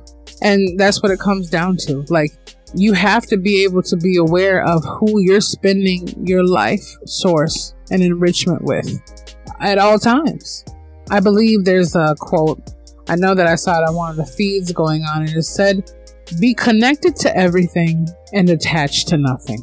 And 0.41 0.79
that's 0.79 1.01
what 1.01 1.11
it 1.11 1.19
comes 1.19 1.49
down 1.49 1.77
to. 1.77 2.05
Like, 2.09 2.31
you 2.75 2.93
have 2.93 3.25
to 3.27 3.37
be 3.37 3.63
able 3.63 3.81
to 3.83 3.95
be 3.95 4.17
aware 4.17 4.63
of 4.63 4.83
who 4.83 5.19
you're 5.19 5.41
spending 5.41 6.07
your 6.25 6.43
life 6.43 6.83
source 7.05 7.73
and 7.89 8.03
enrichment 8.03 8.63
with 8.63 9.01
at 9.59 9.77
all 9.77 9.97
times. 9.97 10.65
I 11.09 11.19
believe 11.19 11.63
there's 11.63 11.95
a 11.95 12.15
quote. 12.19 12.59
I 13.07 13.15
know 13.15 13.35
that 13.35 13.47
I 13.47 13.55
saw 13.55 13.79
it 13.79 13.87
on 13.87 13.95
one 13.95 14.09
of 14.09 14.17
the 14.17 14.25
feeds 14.25 14.73
going 14.73 15.03
on, 15.03 15.21
and 15.21 15.29
it 15.29 15.43
said, 15.43 15.89
be 16.39 16.53
connected 16.53 17.15
to 17.17 17.37
everything 17.37 18.07
and 18.33 18.49
attached 18.49 19.07
to 19.09 19.17
nothing. 19.17 19.61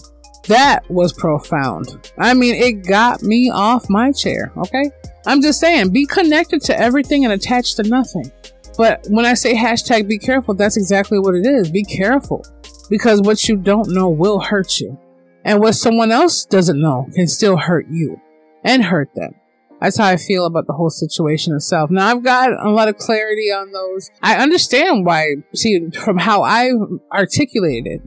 That 0.49 0.89
was 0.91 1.13
profound. 1.13 2.11
I 2.19 2.35
mean, 2.35 2.55
it 2.55 2.87
got 2.87 3.23
me 3.23 3.51
off 3.51 3.89
my 3.89 4.11
chair, 4.13 4.53
okay? 4.57 4.91
I'm 5.27 5.41
just 5.41 5.61
saying, 5.61 5.91
be 5.91 6.07
connected 6.07 6.63
to 6.63 6.79
everything 6.79 7.25
and 7.25 7.33
attached 7.33 7.77
to 7.77 7.85
nothing. 7.85 8.31
But 8.77 9.07
when 9.09 9.25
I 9.25 9.35
say 9.35 9.55
hashtag 9.55 10.09
be 10.09 10.19
careful, 10.19 10.55
that's 10.55 10.77
exactly 10.77 11.19
what 11.19 11.35
it 11.35 11.47
is. 11.47 11.71
Be 11.71 11.85
careful. 11.85 12.45
Because 12.91 13.21
what 13.23 13.49
you 13.49 13.57
don't 13.57 13.91
know 13.91 14.09
will 14.09 14.41
hurt 14.41 14.81
you. 14.81 14.99
And 15.45 15.61
what 15.61 15.75
someone 15.75 16.11
else 16.11 16.45
doesn't 16.45 16.81
know 16.81 17.07
can 17.15 17.29
still 17.29 17.57
hurt 17.57 17.87
you 17.89 18.21
and 18.65 18.83
hurt 18.83 19.15
them. 19.15 19.35
That's 19.83 19.99
how 19.99 20.07
I 20.07 20.17
feel 20.17 20.47
about 20.47 20.67
the 20.67 20.73
whole 20.73 20.91
situation 20.91 21.55
itself. 21.55 21.91
Now 21.91 22.07
I've 22.07 22.23
got 22.23 22.51
a 22.65 22.71
lot 22.71 22.89
of 22.89 22.99
clarity 22.99 23.51
on 23.51 23.73
those. 23.73 24.11
I 24.23 24.37
understand 24.37 25.05
why, 25.05 25.37
see, 25.55 25.91
from 25.91 26.19
how 26.19 26.43
I 26.43 26.71
articulated 27.13 27.87
it 27.87 28.03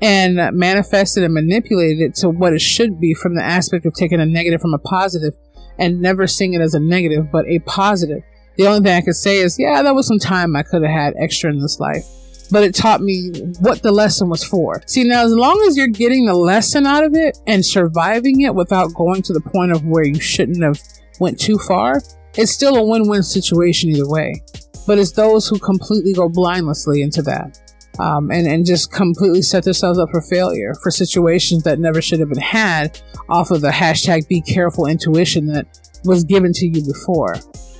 and 0.00 0.56
manifested 0.56 1.24
and 1.24 1.34
manipulated 1.34 2.00
it 2.00 2.14
to 2.16 2.30
what 2.30 2.54
it 2.54 2.60
should 2.60 2.98
be 3.00 3.12
from 3.12 3.34
the 3.34 3.42
aspect 3.42 3.84
of 3.84 3.92
taking 3.94 4.20
a 4.20 4.26
negative 4.26 4.60
from 4.60 4.72
a 4.72 4.78
positive 4.78 5.34
and 5.78 6.00
never 6.00 6.26
seeing 6.26 6.54
it 6.54 6.60
as 6.60 6.74
a 6.74 6.80
negative, 6.80 7.30
but 7.30 7.46
a 7.46 7.58
positive. 7.60 8.22
The 8.56 8.66
only 8.66 8.80
thing 8.80 8.96
I 8.96 9.02
could 9.02 9.14
say 9.14 9.38
is, 9.38 9.58
yeah, 9.58 9.82
that 9.82 9.94
was 9.94 10.06
some 10.06 10.18
time 10.18 10.56
I 10.56 10.62
could 10.62 10.82
have 10.82 10.90
had 10.90 11.14
extra 11.20 11.50
in 11.50 11.60
this 11.60 11.78
life 11.78 12.04
but 12.50 12.62
it 12.62 12.74
taught 12.74 13.02
me 13.02 13.30
what 13.60 13.82
the 13.82 13.92
lesson 13.92 14.28
was 14.28 14.42
for. 14.42 14.82
See, 14.86 15.04
now 15.04 15.24
as 15.24 15.34
long 15.34 15.62
as 15.68 15.76
you're 15.76 15.86
getting 15.86 16.24
the 16.24 16.34
lesson 16.34 16.86
out 16.86 17.04
of 17.04 17.14
it 17.14 17.36
and 17.46 17.64
surviving 17.64 18.40
it 18.40 18.54
without 18.54 18.94
going 18.94 19.20
to 19.22 19.32
the 19.32 19.40
point 19.40 19.72
of 19.72 19.84
where 19.84 20.04
you 20.04 20.18
shouldn't 20.18 20.62
have 20.62 20.80
went 21.20 21.38
too 21.38 21.58
far, 21.58 22.00
it's 22.36 22.52
still 22.52 22.76
a 22.76 22.84
win-win 22.84 23.22
situation 23.22 23.90
either 23.90 24.08
way. 24.08 24.42
But 24.86 24.98
it's 24.98 25.12
those 25.12 25.48
who 25.48 25.58
completely 25.58 26.12
go 26.14 26.28
blindlessly 26.28 27.02
into 27.02 27.22
that. 27.22 27.58
Um, 27.98 28.30
and, 28.30 28.46
and 28.46 28.64
just 28.64 28.92
completely 28.92 29.42
set 29.42 29.64
themselves 29.64 29.98
up 29.98 30.10
for 30.10 30.20
failure 30.20 30.72
for 30.84 30.90
situations 30.92 31.64
that 31.64 31.80
never 31.80 32.00
should 32.00 32.20
have 32.20 32.28
been 32.28 32.38
had 32.38 33.00
off 33.28 33.50
of 33.50 33.60
the 33.60 33.70
hashtag 33.70 34.28
be 34.28 34.40
careful 34.40 34.86
intuition 34.86 35.46
that 35.46 35.66
was 36.04 36.22
given 36.22 36.52
to 36.52 36.66
you 36.66 36.80
before. 36.86 37.34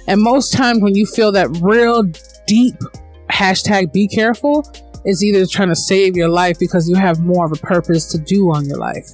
And 0.09 0.21
most 0.21 0.53
times 0.53 0.83
when 0.83 0.97
you 0.97 1.07
feel 1.07 1.31
that 1.33 1.49
real 1.63 2.03
deep 2.49 2.75
hashtag 3.31 3.93
be 3.93 4.09
careful, 4.09 4.65
is 5.05 5.23
either 5.25 5.47
trying 5.47 5.69
to 5.69 5.77
save 5.77 6.17
your 6.17 6.29
life 6.29 6.59
because 6.59 6.89
you 6.89 6.97
have 6.97 7.21
more 7.21 7.47
of 7.47 7.53
a 7.53 7.57
purpose 7.57 8.11
to 8.13 8.19
do 8.19 8.51
on 8.51 8.67
your 8.67 8.79
life. 8.79 9.09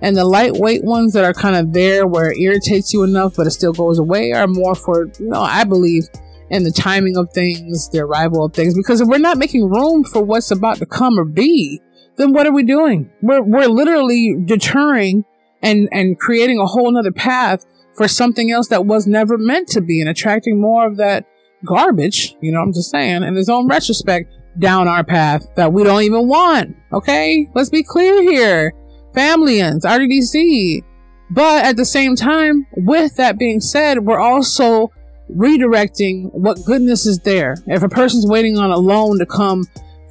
And 0.00 0.16
the 0.16 0.24
lightweight 0.24 0.84
ones 0.84 1.12
that 1.14 1.24
are 1.24 1.32
kind 1.34 1.56
of 1.56 1.72
there 1.72 2.06
where 2.06 2.30
it 2.30 2.38
irritates 2.38 2.92
you 2.92 3.02
enough, 3.02 3.34
but 3.36 3.46
it 3.46 3.50
still 3.50 3.72
goes 3.72 3.98
away 3.98 4.32
are 4.32 4.46
more 4.46 4.74
for, 4.74 5.06
you 5.18 5.28
know, 5.28 5.42
I 5.42 5.64
believe 5.64 6.04
in 6.50 6.64
the 6.64 6.70
timing 6.70 7.16
of 7.16 7.30
things, 7.32 7.88
the 7.90 8.00
arrival 8.00 8.44
of 8.44 8.54
things. 8.54 8.74
Because 8.74 9.00
if 9.00 9.08
we're 9.08 9.18
not 9.18 9.38
making 9.38 9.68
room 9.68 10.04
for 10.04 10.22
what's 10.22 10.50
about 10.50 10.76
to 10.78 10.86
come 10.86 11.18
or 11.18 11.24
be, 11.24 11.80
then 12.16 12.32
what 12.32 12.46
are 12.46 12.52
we 12.52 12.62
doing? 12.62 13.10
We're, 13.22 13.42
we're 13.42 13.68
literally 13.68 14.36
deterring 14.44 15.24
and, 15.62 15.88
and 15.92 16.18
creating 16.18 16.58
a 16.60 16.66
whole 16.66 16.90
nother 16.90 17.12
path 17.12 17.66
for 17.96 18.08
something 18.08 18.50
else 18.50 18.68
that 18.68 18.86
was 18.86 19.06
never 19.06 19.36
meant 19.36 19.68
to 19.68 19.80
be 19.80 20.00
and 20.00 20.08
attracting 20.08 20.60
more 20.60 20.86
of 20.86 20.96
that 20.98 21.26
garbage, 21.64 22.36
you 22.40 22.52
know, 22.52 22.60
I'm 22.60 22.72
just 22.72 22.90
saying, 22.90 23.24
in 23.24 23.34
his 23.34 23.48
own 23.48 23.66
retrospect, 23.66 24.32
down 24.58 24.88
our 24.88 25.04
path 25.04 25.46
that 25.56 25.72
we 25.72 25.84
don't 25.84 26.02
even 26.02 26.28
want. 26.28 26.76
Okay? 26.92 27.48
Let's 27.54 27.70
be 27.70 27.82
clear 27.82 28.22
here. 28.22 28.72
Familians, 29.18 29.84
RDC. 29.84 30.84
But 31.28 31.64
at 31.64 31.76
the 31.76 31.84
same 31.84 32.14
time, 32.14 32.68
with 32.76 33.16
that 33.16 33.36
being 33.36 33.60
said, 33.60 33.98
we're 33.98 34.20
also 34.20 34.92
redirecting 35.28 36.32
what 36.32 36.64
goodness 36.64 37.04
is 37.04 37.18
there. 37.18 37.56
If 37.66 37.82
a 37.82 37.88
person's 37.88 38.28
waiting 38.28 38.58
on 38.58 38.70
a 38.70 38.76
loan 38.76 39.18
to 39.18 39.26
come 39.26 39.64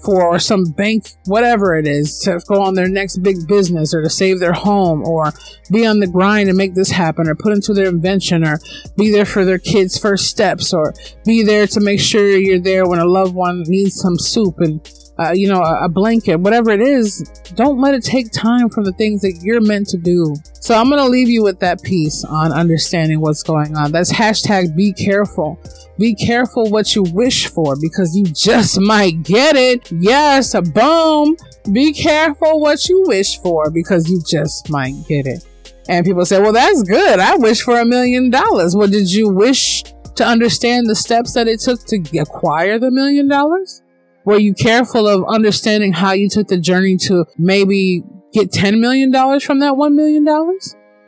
for 0.03 0.37
some 0.39 0.65
bank, 0.65 1.11
whatever 1.23 1.77
it 1.77 1.87
is, 1.87 2.19
to 2.19 2.41
go 2.49 2.61
on 2.61 2.73
their 2.73 2.89
next 2.89 3.19
big 3.19 3.47
business 3.47 3.93
or 3.93 4.01
to 4.03 4.09
save 4.09 4.41
their 4.41 4.51
home 4.51 5.07
or 5.07 5.31
be 5.71 5.85
on 5.85 6.01
the 6.01 6.07
grind 6.07 6.49
and 6.49 6.57
make 6.57 6.75
this 6.75 6.91
happen 6.91 7.29
or 7.29 7.35
put 7.35 7.53
into 7.53 7.73
their 7.73 7.87
invention 7.87 8.45
or 8.45 8.59
be 8.97 9.09
there 9.09 9.25
for 9.25 9.45
their 9.45 9.57
kids' 9.57 9.97
first 9.97 10.27
steps 10.27 10.73
or 10.73 10.93
be 11.25 11.43
there 11.43 11.65
to 11.65 11.79
make 11.79 12.01
sure 12.01 12.27
you're 12.27 12.59
there 12.59 12.85
when 12.85 12.99
a 12.99 13.05
loved 13.05 13.33
one 13.33 13.63
needs 13.67 13.95
some 13.95 14.19
soup 14.19 14.59
and 14.59 14.85
uh, 15.19 15.31
you 15.33 15.47
know, 15.47 15.61
a, 15.61 15.85
a, 15.85 15.89
blanket, 15.89 16.37
whatever 16.37 16.69
it 16.69 16.81
is, 16.81 17.21
don't 17.55 17.81
let 17.81 17.95
it 17.95 18.03
take 18.03 18.31
time 18.31 18.69
from 18.69 18.83
the 18.83 18.91
things 18.93 19.21
that 19.21 19.39
you're 19.41 19.61
meant 19.61 19.87
to 19.87 19.97
do. 19.97 20.35
So 20.53 20.75
I'm 20.75 20.89
going 20.89 21.01
to 21.01 21.09
leave 21.09 21.29
you 21.29 21.43
with 21.43 21.59
that 21.61 21.81
piece 21.81 22.23
on 22.23 22.51
understanding 22.51 23.19
what's 23.19 23.41
going 23.41 23.75
on. 23.75 23.91
That's 23.91 24.13
hashtag 24.13 24.75
be 24.75 24.93
careful. 24.93 25.59
Be 25.97 26.13
careful 26.13 26.69
what 26.69 26.95
you 26.95 27.03
wish 27.13 27.47
for 27.47 27.75
because 27.81 28.15
you 28.15 28.25
just 28.25 28.79
might 28.81 29.23
get 29.23 29.55
it. 29.55 29.91
Yes, 29.91 30.53
a 30.53 30.61
boom. 30.61 31.35
Be 31.71 31.93
careful 31.93 32.59
what 32.59 32.87
you 32.87 33.03
wish 33.07 33.39
for 33.39 33.71
because 33.71 34.09
you 34.09 34.21
just 34.29 34.69
might 34.69 34.93
get 35.07 35.25
it. 35.25 35.43
And 35.89 36.05
people 36.05 36.25
say, 36.25 36.39
well, 36.39 36.53
that's 36.53 36.83
good. 36.83 37.19
I 37.19 37.37
wish 37.37 37.61
for 37.61 37.79
a 37.79 37.85
million 37.85 38.29
dollars. 38.29 38.75
Well, 38.75 38.87
did 38.87 39.11
you 39.11 39.29
wish 39.29 39.83
to 40.15 40.25
understand 40.25 40.87
the 40.87 40.95
steps 40.95 41.33
that 41.33 41.47
it 41.47 41.59
took 41.61 41.85
to 41.85 42.19
acquire 42.19 42.77
the 42.77 42.91
million 42.91 43.27
dollars? 43.27 43.81
Were 44.27 44.37
you 44.37 44.53
careful 44.53 45.07
of 45.07 45.23
understanding 45.29 45.93
how 45.93 46.11
you 46.11 46.27
took 46.27 46.49
the 46.49 46.57
journey 46.57 46.97
to 47.03 47.23
maybe 47.37 48.03
get 48.33 48.51
$10 48.51 48.81
million 48.81 49.09
from 49.39 49.61
that 49.61 49.75
$1 49.75 49.93
million? 49.93 50.27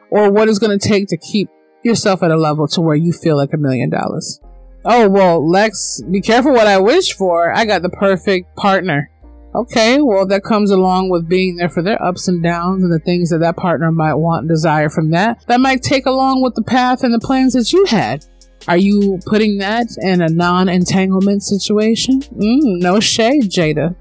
Or 0.10 0.32
what 0.32 0.48
is 0.48 0.58
going 0.58 0.80
to 0.80 0.88
take 0.88 1.10
to 1.10 1.18
keep 1.18 1.50
yourself 1.84 2.24
at 2.24 2.32
a 2.32 2.38
level 2.38 2.66
to 2.70 2.80
where 2.80 2.96
you 2.96 3.12
feel 3.12 3.36
like 3.36 3.52
a 3.52 3.58
million 3.58 3.90
dollars? 3.90 4.40
Oh, 4.86 5.10
well, 5.10 5.46
Lex, 5.46 6.02
be 6.10 6.22
careful 6.22 6.54
what 6.54 6.66
I 6.66 6.80
wish 6.80 7.14
for. 7.14 7.54
I 7.54 7.66
got 7.66 7.82
the 7.82 7.90
perfect 7.90 8.56
partner. 8.56 9.12
Okay, 9.54 10.00
well, 10.00 10.26
that 10.28 10.46
comes 10.46 10.72
along 10.72 11.10
with 11.10 11.28
being 11.28 11.58
there 11.58 11.68
for 11.68 11.82
their 11.82 12.02
ups 12.02 12.30
and 12.30 12.42
downs 12.42 12.86
and 12.86 12.94
the 12.94 13.00
things 13.00 13.32
that 13.32 13.40
that 13.40 13.58
partner 13.58 13.92
might 13.92 14.14
want 14.14 14.44
and 14.44 14.50
desire 14.50 14.88
from 14.88 15.10
that. 15.10 15.44
That 15.48 15.60
might 15.60 15.84
take 15.84 16.06
along 16.06 16.42
with 16.42 16.56
the 16.56 16.64
path 16.64 17.04
and 17.04 17.14
the 17.14 17.20
plans 17.20 17.52
that 17.52 17.74
you 17.74 17.84
had. 17.84 18.24
Are 18.68 18.78
you 18.78 19.20
putting 19.26 19.58
that 19.60 19.88
in 20.02 20.22
a 20.22 20.30
non 20.30 20.70
entanglement 20.70 21.44
situation? 21.44 22.22
Mm, 22.22 22.82
no 22.82 23.00
shade, 23.00 23.44
Jada. 23.50 23.96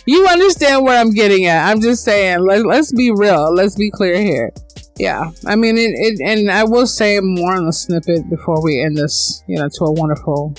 you 0.06 0.26
understand 0.26 0.84
where 0.84 1.00
I'm 1.00 1.10
getting 1.10 1.46
at. 1.46 1.70
I'm 1.70 1.80
just 1.80 2.04
saying, 2.04 2.40
let, 2.40 2.66
let's 2.66 2.92
be 2.92 3.10
real. 3.10 3.54
Let's 3.54 3.76
be 3.76 3.90
clear 3.90 4.18
here. 4.18 4.50
Yeah, 4.96 5.30
I 5.46 5.56
mean, 5.56 5.76
it, 5.76 5.90
it, 5.94 6.20
and 6.24 6.50
I 6.50 6.62
will 6.64 6.86
say 6.86 7.18
more 7.20 7.56
on 7.56 7.66
the 7.66 7.72
snippet 7.72 8.30
before 8.30 8.62
we 8.62 8.80
end 8.80 8.96
this, 8.96 9.42
you 9.48 9.56
know, 9.56 9.68
to 9.68 9.84
a 9.86 9.92
wonderful 9.92 10.54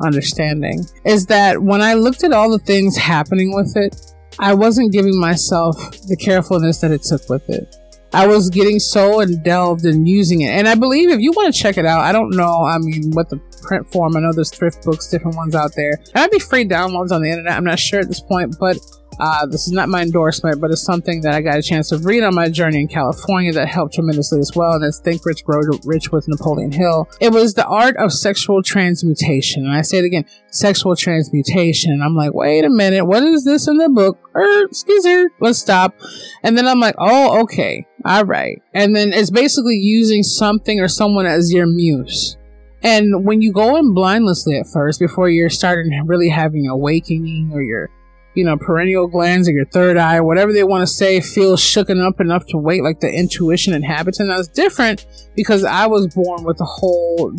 understanding 0.00 0.84
is 1.04 1.26
that 1.26 1.62
when 1.62 1.82
I 1.82 1.94
looked 1.94 2.24
at 2.24 2.32
all 2.32 2.50
the 2.50 2.58
things 2.58 2.96
happening 2.96 3.54
with 3.54 3.76
it, 3.76 4.14
I 4.38 4.54
wasn't 4.54 4.92
giving 4.92 5.18
myself 5.18 5.76
the 6.06 6.16
carefulness 6.16 6.80
that 6.80 6.92
it 6.92 7.02
took 7.02 7.28
with 7.28 7.48
it. 7.50 7.76
I 8.12 8.26
was 8.26 8.50
getting 8.50 8.78
so 8.78 9.24
delved 9.24 9.84
in 9.84 10.06
using 10.06 10.40
it. 10.40 10.50
And 10.50 10.66
I 10.66 10.74
believe 10.74 11.10
if 11.10 11.20
you 11.20 11.32
want 11.32 11.54
to 11.54 11.60
check 11.60 11.78
it 11.78 11.86
out, 11.86 12.00
I 12.00 12.12
don't 12.12 12.30
know, 12.30 12.64
I 12.64 12.78
mean, 12.78 13.12
what 13.12 13.28
the 13.28 13.38
print 13.62 13.90
form, 13.92 14.16
I 14.16 14.20
know 14.20 14.32
there's 14.32 14.50
thrift 14.50 14.84
books, 14.84 15.08
different 15.08 15.36
ones 15.36 15.54
out 15.54 15.74
there. 15.76 15.92
It 15.92 16.14
might 16.14 16.30
be 16.30 16.38
free 16.38 16.64
downloads 16.64 17.12
on 17.12 17.22
the 17.22 17.30
internet. 17.30 17.56
I'm 17.56 17.64
not 17.64 17.78
sure 17.78 18.00
at 18.00 18.08
this 18.08 18.20
point, 18.20 18.56
but 18.58 18.78
uh, 19.20 19.44
this 19.46 19.66
is 19.66 19.72
not 19.72 19.88
my 19.90 20.00
endorsement, 20.00 20.60
but 20.60 20.70
it's 20.70 20.82
something 20.82 21.20
that 21.20 21.34
I 21.34 21.42
got 21.42 21.58
a 21.58 21.62
chance 21.62 21.90
to 21.90 21.98
read 21.98 22.22
on 22.22 22.34
my 22.34 22.48
journey 22.48 22.80
in 22.80 22.88
California 22.88 23.52
that 23.52 23.68
helped 23.68 23.94
tremendously 23.94 24.40
as 24.40 24.52
well. 24.56 24.72
And 24.72 24.84
it's 24.84 24.98
Think 24.98 25.24
Rich, 25.26 25.44
Grow 25.44 25.60
Rich 25.84 26.10
with 26.10 26.26
Napoleon 26.26 26.72
Hill. 26.72 27.06
It 27.20 27.30
was 27.30 27.52
the 27.52 27.66
art 27.66 27.96
of 27.98 28.12
sexual 28.12 28.62
transmutation. 28.62 29.66
And 29.66 29.74
I 29.74 29.82
say 29.82 29.98
it 29.98 30.04
again, 30.04 30.24
sexual 30.50 30.96
transmutation. 30.96 31.92
And 31.92 32.02
I'm 32.02 32.16
like, 32.16 32.32
wait 32.32 32.64
a 32.64 32.70
minute, 32.70 33.04
what 33.04 33.22
is 33.22 33.44
this 33.44 33.68
in 33.68 33.76
the 33.76 33.90
book? 33.90 34.18
Er, 34.34 34.68
me, 34.88 35.28
let's 35.40 35.58
stop. 35.58 36.00
And 36.42 36.56
then 36.56 36.66
I'm 36.66 36.80
like, 36.80 36.94
oh, 36.98 37.42
okay, 37.42 37.86
all 38.04 38.24
right. 38.24 38.62
And 38.74 38.94
then 38.94 39.12
it's 39.12 39.30
basically 39.30 39.76
using 39.76 40.22
something 40.22 40.80
or 40.80 40.88
someone 40.88 41.26
as 41.26 41.52
your 41.52 41.66
muse. 41.66 42.36
And 42.82 43.24
when 43.26 43.42
you 43.42 43.52
go 43.52 43.76
in 43.76 43.92
blindlessly 43.92 44.58
at 44.58 44.66
first, 44.66 45.00
before 45.00 45.28
you're 45.28 45.50
starting 45.50 45.92
really 46.06 46.30
having 46.30 46.66
awakening 46.66 47.50
or 47.52 47.62
you're 47.62 47.90
you 48.34 48.44
know, 48.44 48.56
perennial 48.56 49.08
glands 49.08 49.48
or 49.48 49.52
your 49.52 49.66
third 49.66 49.96
eye, 49.96 50.20
whatever 50.20 50.52
they 50.52 50.64
want 50.64 50.82
to 50.82 50.86
say, 50.86 51.20
feels 51.20 51.60
shooken 51.60 52.04
up 52.04 52.20
enough 52.20 52.46
to 52.46 52.56
wait, 52.56 52.82
like 52.82 53.00
the 53.00 53.12
intuition 53.12 53.74
inhabitant. 53.74 54.28
That's 54.28 54.48
different 54.48 55.06
because 55.34 55.64
I 55.64 55.86
was 55.86 56.14
born 56.14 56.44
with 56.44 56.60
a 56.60 56.64
whole, 56.64 57.34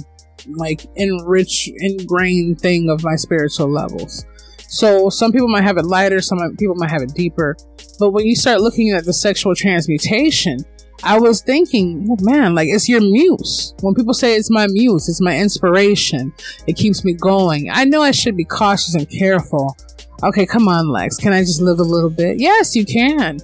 like, 0.47 0.85
enriched, 0.97 1.71
ingrained 1.77 2.59
thing 2.59 2.89
of 2.89 3.03
my 3.03 3.15
spiritual 3.15 3.71
levels. 3.71 4.25
So 4.71 5.09
some 5.09 5.31
people 5.31 5.47
might 5.47 5.63
have 5.63 5.77
it 5.77 5.85
lighter, 5.85 6.21
some 6.21 6.39
people 6.57 6.75
might 6.75 6.91
have 6.91 7.01
it 7.01 7.13
deeper. 7.13 7.55
But 7.99 8.11
when 8.11 8.25
you 8.25 8.35
start 8.35 8.61
looking 8.61 8.91
at 8.91 9.05
the 9.05 9.13
sexual 9.13 9.53
transmutation, 9.53 10.59
I 11.03 11.19
was 11.19 11.41
thinking, 11.41 12.07
oh 12.09 12.17
man, 12.21 12.55
like 12.55 12.69
it's 12.69 12.87
your 12.87 13.01
muse. 13.01 13.73
When 13.81 13.95
people 13.95 14.13
say 14.13 14.35
it's 14.35 14.51
my 14.51 14.67
muse, 14.67 15.09
it's 15.09 15.21
my 15.21 15.37
inspiration. 15.37 16.33
It 16.67 16.77
keeps 16.77 17.03
me 17.03 17.13
going. 17.13 17.69
I 17.71 17.85
know 17.85 18.01
I 18.01 18.11
should 18.11 18.37
be 18.37 18.45
cautious 18.45 18.95
and 18.95 19.09
careful 19.09 19.75
Okay, 20.23 20.45
come 20.45 20.67
on, 20.67 20.87
Lex. 20.87 21.17
Can 21.17 21.33
I 21.33 21.41
just 21.41 21.61
live 21.61 21.79
a 21.79 21.83
little 21.83 22.09
bit? 22.09 22.39
Yes, 22.39 22.75
you 22.75 22.85
can. 22.85 23.39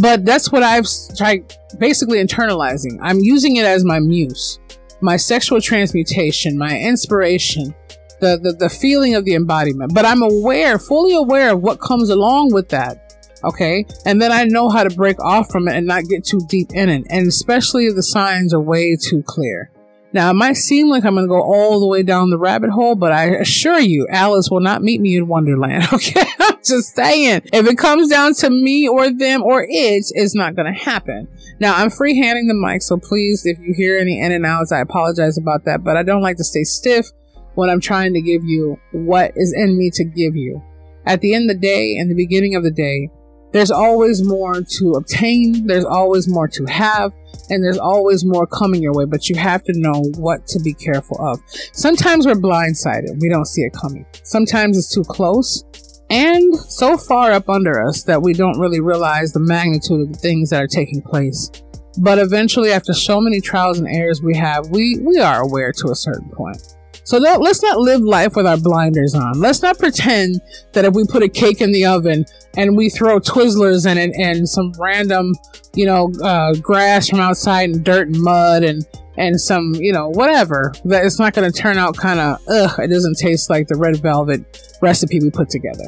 But 0.00 0.24
that's 0.24 0.50
what 0.50 0.62
I've 0.62 0.86
tried 1.16 1.54
basically 1.78 2.24
internalizing. 2.24 2.98
I'm 3.02 3.18
using 3.18 3.56
it 3.56 3.66
as 3.66 3.84
my 3.84 4.00
muse, 4.00 4.58
my 5.02 5.18
sexual 5.18 5.60
transmutation, 5.60 6.56
my 6.56 6.78
inspiration, 6.78 7.74
the, 8.22 8.38
the, 8.40 8.52
the 8.52 8.70
feeling 8.70 9.14
of 9.14 9.26
the 9.26 9.34
embodiment. 9.34 9.92
But 9.92 10.06
I'm 10.06 10.22
aware, 10.22 10.78
fully 10.78 11.14
aware 11.14 11.52
of 11.52 11.60
what 11.60 11.80
comes 11.80 12.08
along 12.08 12.54
with 12.54 12.68
that. 12.70 13.12
Okay. 13.44 13.84
And 14.06 14.22
then 14.22 14.30
I 14.30 14.44
know 14.44 14.70
how 14.70 14.84
to 14.84 14.90
break 14.94 15.20
off 15.20 15.50
from 15.50 15.66
it 15.66 15.74
and 15.74 15.86
not 15.86 16.04
get 16.04 16.24
too 16.24 16.40
deep 16.48 16.68
in 16.72 16.88
it. 16.88 17.04
And 17.10 17.26
especially 17.26 17.86
if 17.86 17.96
the 17.96 18.02
signs 18.02 18.54
are 18.54 18.60
way 18.60 18.96
too 18.96 19.24
clear. 19.26 19.70
Now, 20.14 20.30
it 20.30 20.34
might 20.34 20.56
seem 20.56 20.88
like 20.88 21.04
I'm 21.04 21.14
going 21.14 21.24
to 21.24 21.28
go 21.28 21.40
all 21.40 21.80
the 21.80 21.86
way 21.86 22.02
down 22.02 22.28
the 22.28 22.38
rabbit 22.38 22.68
hole, 22.68 22.94
but 22.94 23.12
I 23.12 23.30
assure 23.36 23.80
you, 23.80 24.06
Alice 24.10 24.50
will 24.50 24.60
not 24.60 24.82
meet 24.82 25.00
me 25.00 25.16
in 25.16 25.26
Wonderland. 25.26 25.88
Okay. 25.92 26.24
I'm 26.38 26.58
just 26.62 26.94
saying. 26.94 27.42
If 27.52 27.66
it 27.66 27.78
comes 27.78 28.08
down 28.08 28.34
to 28.34 28.50
me 28.50 28.86
or 28.86 29.10
them 29.10 29.42
or 29.42 29.62
it, 29.62 30.04
it's 30.14 30.34
not 30.34 30.54
going 30.54 30.72
to 30.72 30.78
happen. 30.78 31.28
Now, 31.58 31.74
I'm 31.74 31.90
free 31.90 32.16
handing 32.18 32.46
the 32.46 32.54
mic, 32.54 32.82
so 32.82 32.98
please, 32.98 33.46
if 33.46 33.58
you 33.58 33.72
hear 33.74 33.98
any 33.98 34.20
in 34.20 34.32
and 34.32 34.44
outs, 34.44 34.70
I 34.70 34.80
apologize 34.80 35.38
about 35.38 35.64
that, 35.64 35.82
but 35.82 35.96
I 35.96 36.02
don't 36.02 36.22
like 36.22 36.36
to 36.36 36.44
stay 36.44 36.64
stiff 36.64 37.06
when 37.54 37.70
I'm 37.70 37.80
trying 37.80 38.14
to 38.14 38.20
give 38.20 38.44
you 38.44 38.78
what 38.92 39.32
is 39.36 39.54
in 39.56 39.76
me 39.76 39.90
to 39.94 40.04
give 40.04 40.36
you. 40.36 40.62
At 41.06 41.20
the 41.20 41.34
end 41.34 41.50
of 41.50 41.56
the 41.56 41.60
day, 41.60 41.96
in 41.96 42.08
the 42.08 42.14
beginning 42.14 42.54
of 42.54 42.62
the 42.62 42.70
day, 42.70 43.10
there's 43.52 43.70
always 43.70 44.22
more 44.22 44.62
to 44.62 44.92
obtain. 44.92 45.66
There's 45.66 45.84
always 45.84 46.28
more 46.28 46.48
to 46.48 46.64
have 46.66 47.12
and 47.50 47.62
there's 47.62 47.78
always 47.78 48.24
more 48.24 48.46
coming 48.46 48.82
your 48.82 48.94
way, 48.94 49.04
but 49.04 49.28
you 49.28 49.36
have 49.36 49.62
to 49.64 49.72
know 49.74 50.04
what 50.16 50.46
to 50.46 50.60
be 50.60 50.72
careful 50.72 51.18
of. 51.20 51.40
Sometimes 51.72 52.26
we're 52.26 52.34
blindsided. 52.34 53.20
We 53.20 53.28
don't 53.28 53.46
see 53.46 53.62
it 53.62 53.74
coming. 53.74 54.06
Sometimes 54.22 54.78
it's 54.78 54.94
too 54.94 55.04
close 55.04 55.64
and 56.10 56.54
so 56.56 56.96
far 56.96 57.32
up 57.32 57.48
under 57.48 57.86
us 57.86 58.04
that 58.04 58.20
we 58.20 58.32
don't 58.32 58.58
really 58.58 58.80
realize 58.80 59.32
the 59.32 59.40
magnitude 59.40 60.00
of 60.00 60.12
the 60.12 60.18
things 60.18 60.50
that 60.50 60.62
are 60.62 60.66
taking 60.66 61.00
place. 61.02 61.50
But 61.98 62.18
eventually, 62.18 62.72
after 62.72 62.94
so 62.94 63.20
many 63.20 63.40
trials 63.40 63.78
and 63.78 63.88
errors 63.88 64.22
we 64.22 64.36
have, 64.36 64.68
we, 64.68 64.98
we 65.00 65.18
are 65.20 65.42
aware 65.42 65.72
to 65.72 65.90
a 65.90 65.94
certain 65.94 66.30
point. 66.30 66.76
So 67.04 67.18
let's 67.18 67.62
not 67.62 67.78
live 67.78 68.00
life 68.00 68.36
with 68.36 68.46
our 68.46 68.56
blinders 68.56 69.14
on. 69.14 69.40
Let's 69.40 69.62
not 69.62 69.78
pretend 69.78 70.40
that 70.72 70.84
if 70.84 70.94
we 70.94 71.04
put 71.04 71.22
a 71.22 71.28
cake 71.28 71.60
in 71.60 71.72
the 71.72 71.84
oven 71.84 72.24
and 72.56 72.76
we 72.76 72.88
throw 72.88 73.18
Twizzlers 73.18 73.90
in 73.90 73.98
it 73.98 74.12
and 74.16 74.48
some 74.48 74.72
random, 74.78 75.32
you 75.74 75.86
know, 75.86 76.12
uh, 76.22 76.54
grass 76.54 77.08
from 77.08 77.20
outside 77.20 77.70
and 77.70 77.84
dirt 77.84 78.08
and 78.08 78.20
mud 78.20 78.62
and 78.62 78.86
and 79.18 79.38
some, 79.38 79.74
you 79.74 79.92
know, 79.92 80.08
whatever, 80.08 80.72
that 80.86 81.04
it's 81.04 81.18
not 81.18 81.34
going 81.34 81.50
to 81.50 81.56
turn 81.56 81.76
out 81.76 81.96
kind 81.96 82.18
of 82.18 82.38
ugh. 82.48 82.78
It 82.78 82.88
doesn't 82.88 83.18
taste 83.18 83.50
like 83.50 83.68
the 83.68 83.76
red 83.76 83.96
velvet 83.98 84.78
recipe 84.80 85.18
we 85.20 85.30
put 85.30 85.50
together. 85.50 85.84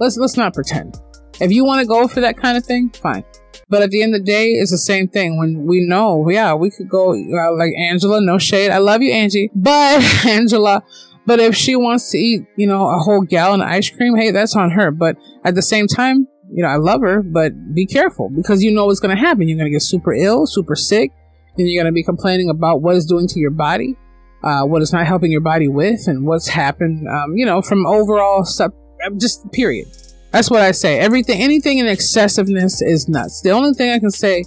Let's 0.00 0.16
let's 0.16 0.36
not 0.36 0.54
pretend. 0.54 0.96
If 1.40 1.50
you 1.50 1.64
want 1.64 1.80
to 1.80 1.86
go 1.86 2.06
for 2.06 2.20
that 2.20 2.36
kind 2.36 2.56
of 2.56 2.64
thing, 2.64 2.90
fine. 2.90 3.24
But 3.72 3.80
at 3.80 3.88
the 3.88 4.02
end 4.02 4.14
of 4.14 4.20
the 4.20 4.26
day, 4.26 4.50
it's 4.50 4.70
the 4.70 4.76
same 4.76 5.08
thing. 5.08 5.38
When 5.38 5.64
we 5.64 5.80
know, 5.80 6.28
yeah, 6.28 6.52
we 6.52 6.70
could 6.70 6.90
go 6.90 7.12
uh, 7.14 7.56
like 7.56 7.72
Angela, 7.78 8.20
no 8.20 8.36
shade. 8.36 8.70
I 8.70 8.76
love 8.76 9.00
you, 9.00 9.10
Angie, 9.10 9.50
but 9.54 10.26
Angela. 10.26 10.82
But 11.24 11.40
if 11.40 11.56
she 11.56 11.74
wants 11.74 12.10
to 12.10 12.18
eat, 12.18 12.42
you 12.58 12.66
know, 12.66 12.86
a 12.90 12.98
whole 12.98 13.22
gallon 13.22 13.62
of 13.62 13.68
ice 13.68 13.88
cream, 13.88 14.14
hey, 14.14 14.30
that's 14.30 14.54
on 14.56 14.72
her. 14.72 14.90
But 14.90 15.16
at 15.42 15.54
the 15.54 15.62
same 15.62 15.86
time, 15.86 16.28
you 16.52 16.62
know, 16.62 16.68
I 16.68 16.76
love 16.76 17.00
her, 17.00 17.22
but 17.22 17.74
be 17.74 17.86
careful 17.86 18.28
because 18.28 18.62
you 18.62 18.72
know 18.72 18.84
what's 18.84 19.00
going 19.00 19.16
to 19.16 19.20
happen. 19.20 19.48
You're 19.48 19.56
going 19.56 19.70
to 19.70 19.74
get 19.74 19.80
super 19.80 20.12
ill, 20.12 20.46
super 20.46 20.76
sick. 20.76 21.10
Then 21.56 21.66
you're 21.66 21.82
going 21.82 21.90
to 21.90 21.94
be 21.94 22.04
complaining 22.04 22.50
about 22.50 22.82
what 22.82 22.94
it's 22.94 23.06
doing 23.06 23.26
to 23.28 23.40
your 23.40 23.52
body, 23.52 23.96
uh, 24.44 24.64
what 24.64 24.82
it's 24.82 24.92
not 24.92 25.06
helping 25.06 25.32
your 25.32 25.40
body 25.40 25.68
with, 25.68 26.08
and 26.08 26.26
what's 26.26 26.48
happened, 26.48 27.08
um, 27.08 27.38
you 27.38 27.46
know, 27.46 27.62
from 27.62 27.86
overall 27.86 28.44
stuff, 28.44 28.72
just 29.16 29.50
period. 29.50 29.88
That's 30.32 30.50
what 30.50 30.62
I 30.62 30.72
say. 30.72 30.98
Everything, 30.98 31.40
anything 31.42 31.78
in 31.78 31.86
excessiveness 31.86 32.80
is 32.80 33.08
nuts. 33.08 33.42
The 33.42 33.50
only 33.50 33.74
thing 33.74 33.90
I 33.90 33.98
can 33.98 34.10
say 34.10 34.44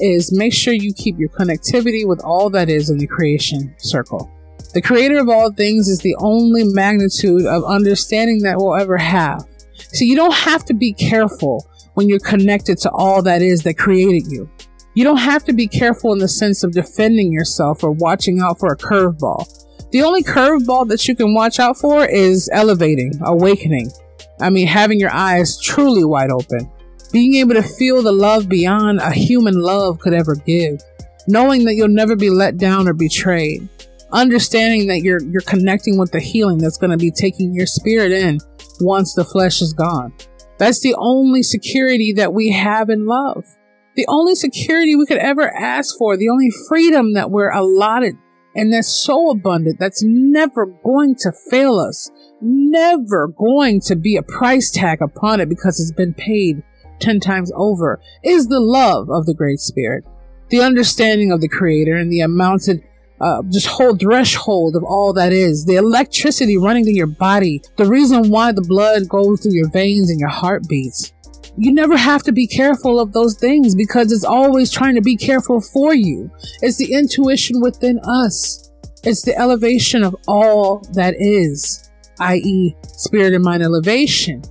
is 0.00 0.36
make 0.36 0.52
sure 0.52 0.74
you 0.74 0.92
keep 0.92 1.18
your 1.18 1.28
connectivity 1.28 2.06
with 2.06 2.20
all 2.24 2.50
that 2.50 2.68
is 2.68 2.90
in 2.90 2.98
the 2.98 3.06
creation 3.06 3.74
circle. 3.78 4.30
The 4.74 4.82
creator 4.82 5.18
of 5.18 5.28
all 5.28 5.52
things 5.52 5.88
is 5.88 6.00
the 6.00 6.16
only 6.18 6.64
magnitude 6.64 7.46
of 7.46 7.64
understanding 7.64 8.42
that 8.42 8.58
we'll 8.58 8.76
ever 8.76 8.96
have. 8.96 9.44
So 9.92 10.04
you 10.04 10.16
don't 10.16 10.34
have 10.34 10.64
to 10.66 10.74
be 10.74 10.92
careful 10.92 11.64
when 11.94 12.08
you're 12.08 12.18
connected 12.18 12.78
to 12.78 12.90
all 12.90 13.22
that 13.22 13.40
is 13.40 13.62
that 13.62 13.78
created 13.78 14.30
you. 14.30 14.50
You 14.94 15.04
don't 15.04 15.18
have 15.18 15.44
to 15.44 15.52
be 15.52 15.68
careful 15.68 16.12
in 16.12 16.18
the 16.18 16.28
sense 16.28 16.64
of 16.64 16.72
defending 16.72 17.32
yourself 17.32 17.84
or 17.84 17.92
watching 17.92 18.40
out 18.40 18.58
for 18.58 18.72
a 18.72 18.76
curveball. 18.76 19.48
The 19.90 20.02
only 20.02 20.22
curveball 20.22 20.88
that 20.88 21.06
you 21.06 21.14
can 21.14 21.32
watch 21.32 21.60
out 21.60 21.76
for 21.76 22.04
is 22.04 22.50
elevating, 22.52 23.12
awakening. 23.24 23.90
I 24.40 24.50
mean, 24.50 24.66
having 24.66 25.00
your 25.00 25.12
eyes 25.12 25.60
truly 25.60 26.04
wide 26.04 26.30
open. 26.30 26.70
Being 27.12 27.34
able 27.34 27.54
to 27.54 27.62
feel 27.62 28.02
the 28.02 28.12
love 28.12 28.48
beyond 28.48 29.00
a 29.00 29.12
human 29.12 29.60
love 29.60 29.98
could 29.98 30.12
ever 30.12 30.34
give. 30.34 30.80
Knowing 31.26 31.64
that 31.64 31.74
you'll 31.74 31.88
never 31.88 32.16
be 32.16 32.30
let 32.30 32.56
down 32.56 32.88
or 32.88 32.92
betrayed. 32.92 33.68
Understanding 34.12 34.88
that 34.88 35.00
you're, 35.00 35.22
you're 35.22 35.42
connecting 35.42 35.98
with 35.98 36.12
the 36.12 36.20
healing 36.20 36.58
that's 36.58 36.78
going 36.78 36.90
to 36.90 36.96
be 36.96 37.10
taking 37.10 37.52
your 37.54 37.66
spirit 37.66 38.12
in 38.12 38.38
once 38.80 39.14
the 39.14 39.24
flesh 39.24 39.60
is 39.60 39.72
gone. 39.72 40.12
That's 40.58 40.80
the 40.80 40.94
only 40.98 41.42
security 41.42 42.12
that 42.14 42.32
we 42.32 42.52
have 42.52 42.90
in 42.90 43.06
love. 43.06 43.44
The 43.96 44.06
only 44.08 44.34
security 44.34 44.96
we 44.96 45.06
could 45.06 45.18
ever 45.18 45.52
ask 45.56 45.96
for, 45.98 46.16
the 46.16 46.28
only 46.28 46.50
freedom 46.68 47.14
that 47.14 47.30
we're 47.30 47.50
allotted 47.50 48.16
and 48.54 48.72
that's 48.72 48.88
so 48.88 49.30
abundant 49.30 49.78
that's 49.78 50.02
never 50.04 50.66
going 50.66 51.14
to 51.16 51.32
fail 51.50 51.78
us, 51.78 52.10
never 52.40 53.28
going 53.28 53.80
to 53.82 53.96
be 53.96 54.16
a 54.16 54.22
price 54.22 54.70
tag 54.70 55.00
upon 55.02 55.40
it 55.40 55.48
because 55.48 55.80
it's 55.80 55.92
been 55.92 56.14
paid 56.14 56.62
10 57.00 57.20
times 57.20 57.52
over, 57.54 58.00
is 58.24 58.48
the 58.48 58.60
love 58.60 59.08
of 59.10 59.26
the 59.26 59.34
Great 59.34 59.60
Spirit, 59.60 60.04
the 60.48 60.60
understanding 60.60 61.30
of 61.30 61.40
the 61.40 61.48
Creator, 61.48 61.94
and 61.94 62.10
the 62.10 62.20
amounted 62.20 62.82
uh, 63.20 63.42
just 63.50 63.66
whole 63.66 63.96
threshold 63.96 64.76
of 64.76 64.84
all 64.84 65.12
that 65.12 65.32
is, 65.32 65.64
the 65.64 65.74
electricity 65.74 66.56
running 66.56 66.84
through 66.84 66.92
your 66.92 67.06
body, 67.06 67.60
the 67.76 67.84
reason 67.84 68.30
why 68.30 68.52
the 68.52 68.62
blood 68.62 69.08
goes 69.08 69.40
through 69.40 69.54
your 69.54 69.70
veins 69.70 70.10
and 70.10 70.20
your 70.20 70.28
heart 70.28 70.68
beats. 70.68 71.12
You 71.60 71.72
never 71.72 71.96
have 71.96 72.22
to 72.22 72.30
be 72.30 72.46
careful 72.46 73.00
of 73.00 73.12
those 73.12 73.36
things 73.36 73.74
because 73.74 74.12
it's 74.12 74.22
always 74.22 74.70
trying 74.70 74.94
to 74.94 75.02
be 75.02 75.16
careful 75.16 75.60
for 75.60 75.92
you. 75.92 76.30
It's 76.62 76.76
the 76.76 76.92
intuition 76.92 77.60
within 77.60 77.98
us. 77.98 78.70
It's 79.02 79.22
the 79.22 79.36
elevation 79.36 80.04
of 80.04 80.14
all 80.28 80.78
that 80.92 81.16
is, 81.18 81.90
i.e., 82.20 82.76
spirit 82.86 83.34
and 83.34 83.42
mind 83.42 83.64
elevation 83.64 84.42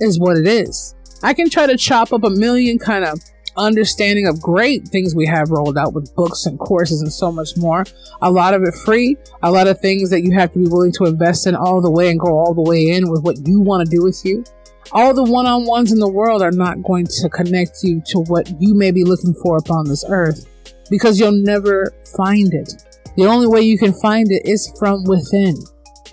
is 0.00 0.20
what 0.20 0.36
it 0.36 0.46
is. 0.46 0.94
I 1.22 1.32
can 1.32 1.48
try 1.48 1.66
to 1.66 1.78
chop 1.78 2.12
up 2.12 2.24
a 2.24 2.30
million 2.30 2.78
kind 2.78 3.06
of 3.06 3.18
understanding 3.56 4.26
of 4.26 4.42
great 4.42 4.86
things 4.88 5.14
we 5.14 5.26
have 5.26 5.50
rolled 5.50 5.78
out 5.78 5.94
with 5.94 6.14
books 6.14 6.44
and 6.44 6.58
courses 6.58 7.00
and 7.00 7.10
so 7.10 7.32
much 7.32 7.56
more. 7.56 7.84
A 8.20 8.30
lot 8.30 8.52
of 8.52 8.62
it 8.64 8.74
free, 8.74 9.16
a 9.42 9.50
lot 9.50 9.66
of 9.66 9.80
things 9.80 10.10
that 10.10 10.24
you 10.24 10.32
have 10.32 10.52
to 10.52 10.58
be 10.58 10.68
willing 10.68 10.92
to 10.98 11.04
invest 11.04 11.46
in 11.46 11.54
all 11.54 11.80
the 11.80 11.90
way 11.90 12.10
and 12.10 12.20
go 12.20 12.38
all 12.38 12.52
the 12.52 12.68
way 12.68 12.88
in 12.90 13.10
with 13.10 13.22
what 13.22 13.36
you 13.48 13.60
want 13.60 13.88
to 13.88 13.90
do 13.90 14.02
with 14.02 14.20
you. 14.26 14.44
All 14.92 15.14
the 15.14 15.22
one 15.22 15.46
on 15.46 15.66
ones 15.66 15.92
in 15.92 16.00
the 16.00 16.08
world 16.08 16.42
are 16.42 16.50
not 16.50 16.82
going 16.82 17.06
to 17.06 17.28
connect 17.28 17.84
you 17.84 18.02
to 18.06 18.20
what 18.20 18.50
you 18.60 18.74
may 18.74 18.90
be 18.90 19.04
looking 19.04 19.34
for 19.34 19.56
upon 19.56 19.86
this 19.86 20.04
earth 20.08 20.46
because 20.90 21.20
you'll 21.20 21.30
never 21.30 21.94
find 22.16 22.52
it. 22.52 22.84
The 23.16 23.26
only 23.26 23.46
way 23.46 23.60
you 23.60 23.78
can 23.78 23.92
find 23.92 24.30
it 24.30 24.42
is 24.44 24.72
from 24.78 25.04
within 25.04 25.54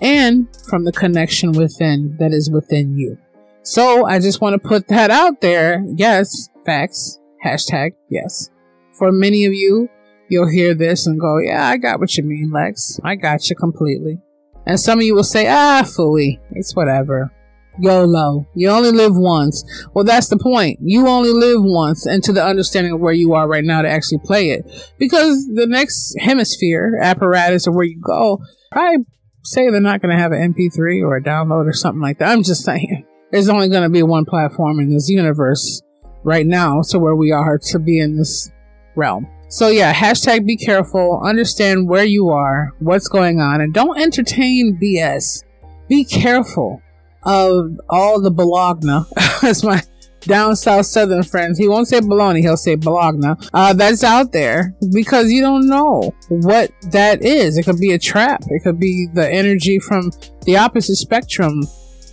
and 0.00 0.46
from 0.68 0.84
the 0.84 0.92
connection 0.92 1.52
within 1.52 2.16
that 2.20 2.32
is 2.32 2.50
within 2.50 2.96
you. 2.96 3.18
So 3.62 4.06
I 4.06 4.20
just 4.20 4.40
want 4.40 4.60
to 4.60 4.68
put 4.68 4.88
that 4.88 5.10
out 5.10 5.40
there. 5.40 5.84
Yes, 5.96 6.48
facts. 6.64 7.18
Hashtag 7.44 7.94
yes. 8.08 8.50
For 8.92 9.10
many 9.10 9.44
of 9.44 9.52
you, 9.52 9.88
you'll 10.28 10.50
hear 10.50 10.74
this 10.74 11.06
and 11.06 11.20
go, 11.20 11.38
yeah, 11.38 11.66
I 11.66 11.76
got 11.76 11.98
what 11.98 12.16
you 12.16 12.24
mean, 12.24 12.50
Lex. 12.50 13.00
I 13.04 13.16
got 13.16 13.50
you 13.50 13.56
completely. 13.56 14.20
And 14.66 14.78
some 14.78 14.98
of 14.98 15.04
you 15.04 15.14
will 15.14 15.24
say, 15.24 15.48
ah, 15.48 15.82
fooey. 15.84 16.38
It's 16.52 16.76
whatever. 16.76 17.32
YOLO. 17.78 18.46
You 18.54 18.70
only 18.70 18.90
live 18.90 19.12
once. 19.14 19.64
Well, 19.94 20.04
that's 20.04 20.28
the 20.28 20.38
point. 20.38 20.78
You 20.82 21.06
only 21.08 21.30
live 21.30 21.62
once 21.62 22.06
and 22.06 22.22
to 22.24 22.32
the 22.32 22.44
understanding 22.44 22.92
of 22.92 23.00
where 23.00 23.12
you 23.12 23.34
are 23.34 23.48
right 23.48 23.64
now 23.64 23.82
to 23.82 23.88
actually 23.88 24.18
play 24.24 24.50
it. 24.50 24.92
Because 24.98 25.46
the 25.54 25.66
next 25.66 26.14
hemisphere 26.18 26.98
apparatus 27.00 27.66
or 27.66 27.74
where 27.74 27.84
you 27.84 28.00
go, 28.00 28.40
I 28.72 28.98
say 29.44 29.70
they're 29.70 29.80
not 29.80 30.02
going 30.02 30.14
to 30.14 30.20
have 30.20 30.32
an 30.32 30.54
MP3 30.54 31.02
or 31.02 31.16
a 31.16 31.22
download 31.22 31.66
or 31.66 31.72
something 31.72 32.02
like 32.02 32.18
that. 32.18 32.30
I'm 32.30 32.42
just 32.42 32.64
saying. 32.64 33.06
There's 33.30 33.48
only 33.48 33.68
going 33.68 33.82
to 33.82 33.90
be 33.90 34.02
one 34.02 34.24
platform 34.24 34.80
in 34.80 34.90
this 34.90 35.08
universe 35.08 35.82
right 36.24 36.46
now 36.46 36.80
to 36.88 36.98
where 36.98 37.14
we 37.14 37.30
are 37.30 37.58
to 37.58 37.78
be 37.78 38.00
in 38.00 38.16
this 38.16 38.50
realm. 38.96 39.28
So 39.50 39.68
yeah, 39.68 39.94
hashtag 39.94 40.46
be 40.46 40.56
careful, 40.56 41.22
understand 41.24 41.88
where 41.88 42.04
you 42.04 42.28
are, 42.28 42.74
what's 42.80 43.08
going 43.08 43.40
on, 43.40 43.62
and 43.62 43.72
don't 43.72 43.98
entertain 43.98 44.78
BS. 44.82 45.42
Be 45.88 46.04
careful 46.04 46.82
of 47.24 47.80
all 47.88 48.20
the 48.20 48.30
Bologna. 48.30 49.04
That's 49.42 49.64
my 49.64 49.82
down 50.20 50.56
south 50.56 50.86
southern 50.86 51.22
friends. 51.22 51.58
He 51.58 51.68
won't 51.68 51.88
say 51.88 52.00
baloney, 52.00 52.40
he'll 52.40 52.56
say 52.56 52.74
Bologna. 52.74 53.34
Uh, 53.52 53.72
that's 53.72 54.04
out 54.04 54.32
there 54.32 54.74
because 54.92 55.30
you 55.30 55.40
don't 55.40 55.68
know 55.68 56.14
what 56.28 56.70
that 56.90 57.22
is. 57.22 57.56
It 57.56 57.64
could 57.64 57.80
be 57.80 57.92
a 57.92 57.98
trap. 57.98 58.42
It 58.48 58.62
could 58.62 58.78
be 58.78 59.08
the 59.12 59.28
energy 59.28 59.78
from 59.78 60.10
the 60.44 60.56
opposite 60.56 60.96
spectrum, 60.96 61.62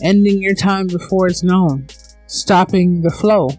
ending 0.02 0.41
your 0.41 0.56
time 0.56 0.88
before 0.88 1.28
it's 1.28 1.44
known, 1.44 1.88
stopping 2.28 3.02
the 3.02 3.12
flow. 3.12 3.50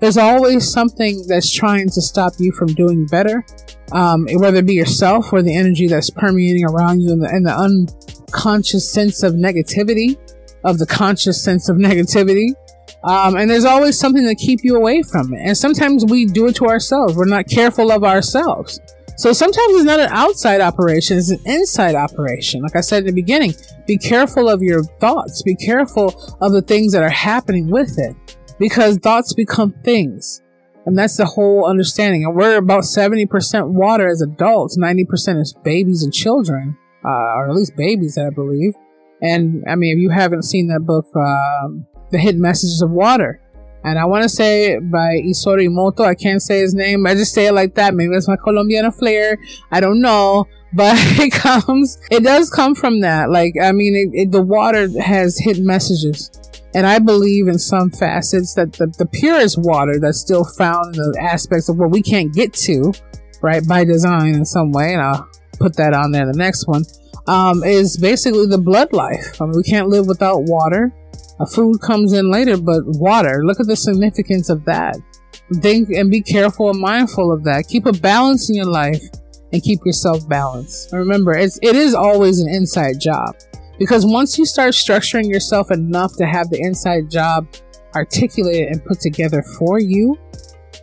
There's 0.00 0.18
always 0.18 0.70
something 0.70 1.26
that's 1.28 1.50
trying 1.50 1.88
to 1.90 2.02
stop 2.02 2.34
you 2.38 2.52
from 2.52 2.68
doing 2.68 3.06
better, 3.06 3.44
um, 3.92 4.26
whether 4.34 4.58
it 4.58 4.66
be 4.66 4.74
yourself 4.74 5.32
or 5.32 5.40
the 5.40 5.56
energy 5.56 5.88
that's 5.88 6.10
permeating 6.10 6.64
around 6.66 7.00
you 7.00 7.12
and 7.12 7.22
the, 7.22 7.28
and 7.28 7.46
the 7.46 7.56
unconscious 7.56 8.90
sense 8.90 9.22
of 9.22 9.34
negativity 9.34 10.18
of 10.64 10.78
the 10.78 10.86
conscious 10.86 11.42
sense 11.42 11.68
of 11.68 11.76
negativity. 11.76 12.54
Um, 13.04 13.36
and 13.36 13.50
there's 13.50 13.64
always 13.64 13.98
something 13.98 14.26
to 14.26 14.34
keep 14.34 14.60
you 14.62 14.76
away 14.76 15.02
from 15.02 15.34
it. 15.34 15.40
And 15.44 15.56
sometimes 15.56 16.04
we 16.04 16.24
do 16.24 16.46
it 16.46 16.56
to 16.56 16.66
ourselves. 16.66 17.14
We're 17.14 17.26
not 17.26 17.46
careful 17.48 17.92
of 17.92 18.02
ourselves. 18.02 18.80
So 19.16 19.32
sometimes 19.32 19.74
it's 19.74 19.84
not 19.84 20.00
an 20.00 20.08
outside 20.10 20.60
operation, 20.60 21.18
it's 21.18 21.30
an 21.30 21.40
inside 21.44 21.94
operation. 21.94 22.62
Like 22.62 22.74
I 22.74 22.80
said 22.80 23.00
in 23.00 23.06
the 23.06 23.12
beginning, 23.12 23.54
be 23.86 23.96
careful 23.96 24.48
of 24.48 24.60
your 24.60 24.82
thoughts. 24.82 25.42
Be 25.42 25.54
careful 25.54 26.36
of 26.40 26.52
the 26.52 26.62
things 26.62 26.92
that 26.92 27.02
are 27.02 27.08
happening 27.08 27.70
with 27.70 27.96
it 27.98 28.16
because 28.58 28.96
thoughts 28.96 29.32
become 29.32 29.72
things. 29.84 30.42
And 30.86 30.98
that's 30.98 31.16
the 31.16 31.26
whole 31.26 31.64
understanding. 31.64 32.24
And 32.24 32.34
we're 32.34 32.56
about 32.56 32.82
70% 32.82 33.68
water 33.68 34.08
as 34.08 34.20
adults, 34.20 34.76
90% 34.76 35.40
is 35.40 35.54
babies 35.64 36.02
and 36.02 36.12
children, 36.12 36.76
uh, 37.04 37.08
or 37.08 37.48
at 37.48 37.54
least 37.54 37.76
babies, 37.76 38.18
I 38.18 38.30
believe. 38.30 38.74
And 39.24 39.64
I 39.66 39.74
mean, 39.74 39.96
if 39.96 40.02
you 40.02 40.10
haven't 40.10 40.42
seen 40.42 40.68
that 40.68 40.80
book, 40.80 41.06
um, 41.16 41.86
The 42.10 42.18
Hidden 42.18 42.42
Messages 42.42 42.82
of 42.82 42.90
Water, 42.90 43.40
and 43.82 43.98
I 43.98 44.04
want 44.04 44.22
to 44.22 44.28
say 44.28 44.78
by 44.78 45.20
Isoro 45.24 45.66
Imoto, 45.66 46.04
I 46.04 46.14
can't 46.14 46.42
say 46.42 46.60
his 46.60 46.74
name. 46.74 47.06
I 47.06 47.14
just 47.14 47.32
say 47.32 47.46
it 47.46 47.52
like 47.52 47.74
that. 47.74 47.94
Maybe 47.94 48.14
it's 48.14 48.28
my 48.28 48.36
Colombiana 48.36 48.92
flair. 48.92 49.38
I 49.72 49.80
don't 49.80 50.00
know. 50.00 50.46
But 50.76 50.96
it 50.98 51.32
comes, 51.32 52.00
it 52.10 52.24
does 52.24 52.50
come 52.50 52.74
from 52.74 53.00
that. 53.02 53.30
Like, 53.30 53.54
I 53.62 53.70
mean, 53.70 53.94
it, 53.94 54.22
it, 54.22 54.32
the 54.32 54.42
water 54.42 54.88
has 55.00 55.38
hidden 55.38 55.64
messages. 55.64 56.32
And 56.74 56.84
I 56.84 56.98
believe 56.98 57.46
in 57.46 57.60
some 57.60 57.92
facets 57.92 58.54
that 58.54 58.72
the, 58.72 58.88
the 58.98 59.06
purest 59.06 59.56
water 59.56 60.00
that's 60.00 60.18
still 60.18 60.42
found 60.44 60.96
in 60.96 61.00
the 61.00 61.28
aspects 61.30 61.68
of 61.68 61.76
what 61.76 61.92
we 61.92 62.02
can't 62.02 62.34
get 62.34 62.52
to, 62.54 62.92
right, 63.40 63.64
by 63.68 63.84
design 63.84 64.34
in 64.34 64.44
some 64.44 64.72
way. 64.72 64.94
And 64.94 65.00
I'll 65.00 65.28
put 65.60 65.76
that 65.76 65.94
on 65.94 66.10
there 66.10 66.26
the 66.26 66.36
next 66.36 66.66
one 66.66 66.82
um, 67.26 67.62
is 67.64 67.96
basically 67.96 68.46
the 68.46 68.58
blood 68.58 68.92
life. 68.92 69.40
I 69.40 69.46
mean, 69.46 69.54
we 69.56 69.62
can't 69.62 69.88
live 69.88 70.06
without 70.06 70.42
water. 70.44 70.92
A 71.40 71.46
food 71.46 71.80
comes 71.80 72.12
in 72.12 72.30
later, 72.30 72.56
but 72.56 72.82
water, 72.86 73.44
look 73.44 73.60
at 73.60 73.66
the 73.66 73.76
significance 73.76 74.50
of 74.50 74.64
that. 74.66 74.96
Think 75.54 75.90
and 75.90 76.10
be 76.10 76.22
careful 76.22 76.70
and 76.70 76.80
mindful 76.80 77.32
of 77.32 77.44
that. 77.44 77.66
Keep 77.68 77.86
a 77.86 77.92
balance 77.92 78.48
in 78.48 78.56
your 78.56 78.66
life 78.66 79.02
and 79.52 79.62
keep 79.62 79.80
yourself 79.84 80.28
balanced. 80.28 80.92
remember, 80.92 81.32
it's, 81.32 81.58
it 81.62 81.76
is 81.76 81.94
always 81.94 82.40
an 82.40 82.48
inside 82.48 83.00
job 83.00 83.36
because 83.78 84.06
once 84.06 84.38
you 84.38 84.46
start 84.46 84.72
structuring 84.72 85.28
yourself 85.28 85.70
enough 85.70 86.16
to 86.16 86.26
have 86.26 86.50
the 86.50 86.60
inside 86.60 87.10
job 87.10 87.46
articulated 87.94 88.68
and 88.68 88.84
put 88.84 89.00
together 89.00 89.42
for 89.42 89.78
you, 89.78 90.18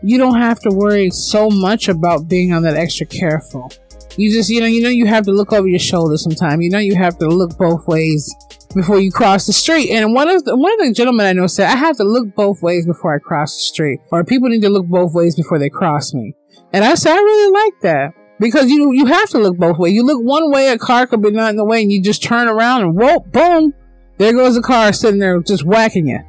you 0.04 0.18
don't 0.18 0.40
have 0.40 0.60
to 0.62 0.70
worry 0.70 1.10
so 1.10 1.50
much 1.50 1.88
about 1.88 2.28
being 2.28 2.54
on 2.54 2.64
that 2.64 2.76
extra 2.76 3.06
careful. 3.06 3.72
You 4.18 4.32
just, 4.32 4.50
you 4.50 4.60
know, 4.60 4.66
you 4.66 4.82
know, 4.82 4.90
you 4.90 5.06
have 5.06 5.26
to 5.26 5.32
look 5.32 5.54
over 5.54 5.68
your 5.68 5.80
shoulder 5.80 6.18
sometime. 6.18 6.62
You 6.62 6.70
know, 6.70 6.80
you 6.80 6.96
have 6.96 7.18
to 7.20 7.28
look 7.28 7.58
both 7.58 7.88
ways 7.88 8.34
before 8.76 9.00
you 9.00 9.12
cross 9.12 9.46
the 9.46 9.54
street. 9.54 9.90
And 9.90 10.14
one 10.14 10.28
of 10.28 10.44
the, 10.44 10.58
one 10.58 10.74
of 10.74 10.80
the 10.80 10.94
gentlemen 10.94 11.26
I 11.26 11.34
know 11.34 11.48
said, 11.48 11.70
I 11.70 11.76
have 11.76 11.98
to 11.98 12.04
look 12.04 12.36
both 12.36 12.62
ways 12.62 12.86
before 12.86 13.16
I 13.16 13.20
cross 13.20 13.56
the 13.56 13.62
street, 13.62 14.00
or 14.12 14.24
people 14.24 14.50
need 14.50 14.62
to 14.64 14.70
look 14.70 14.86
both 14.88 15.14
ways 15.14 15.36
before 15.36 15.60
they 15.60 15.70
cross 15.70 16.14
me. 16.14 16.36
And 16.74 16.84
I 16.84 16.96
said, 16.96 17.14
I 17.14 17.20
really 17.20 17.52
like 17.54 17.82
that 17.82 18.14
because 18.40 18.70
you 18.70 18.92
you 18.92 19.06
have 19.06 19.30
to 19.30 19.40
look 19.40 19.58
both 19.58 19.78
ways. 19.78 19.94
You 19.94 20.04
look 20.04 20.22
one 20.22 20.52
way, 20.52 20.70
a 20.70 20.78
car 20.78 21.08
could 21.08 21.22
be 21.22 21.32
not 21.32 21.52
in 21.52 21.56
the 21.56 21.66
way, 21.66 21.82
and 21.82 21.92
you 21.92 22.02
just 22.02 22.24
turn 22.24 22.48
around 22.48 22.82
and 22.82 22.96
whoop, 22.96 23.32
boom, 23.32 23.74
there 24.18 24.34
goes 24.34 24.58
a 24.58 24.62
car 24.62 24.92
sitting 24.94 25.20
there 25.20 25.40
just 25.42 25.64
whacking 25.64 26.08
you. 26.08 26.20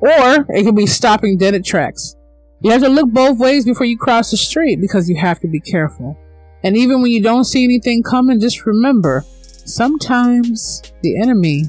Or 0.00 0.46
it 0.48 0.64
could 0.64 0.76
be 0.76 0.86
stopping 0.86 1.36
dead 1.36 1.54
at 1.54 1.64
tracks. 1.64 2.16
You 2.62 2.70
have 2.72 2.82
to 2.82 2.88
look 2.88 3.08
both 3.10 3.38
ways 3.38 3.64
before 3.64 3.86
you 3.86 3.96
cross 3.96 4.30
the 4.30 4.36
street 4.36 4.80
because 4.80 5.08
you 5.08 5.16
have 5.16 5.40
to 5.40 5.48
be 5.48 5.60
careful. 5.60 6.18
And 6.62 6.76
even 6.76 7.00
when 7.00 7.10
you 7.10 7.22
don't 7.22 7.44
see 7.44 7.64
anything 7.64 8.02
coming, 8.02 8.38
just 8.38 8.66
remember 8.66 9.24
sometimes 9.64 10.82
the 11.02 11.18
enemy 11.18 11.64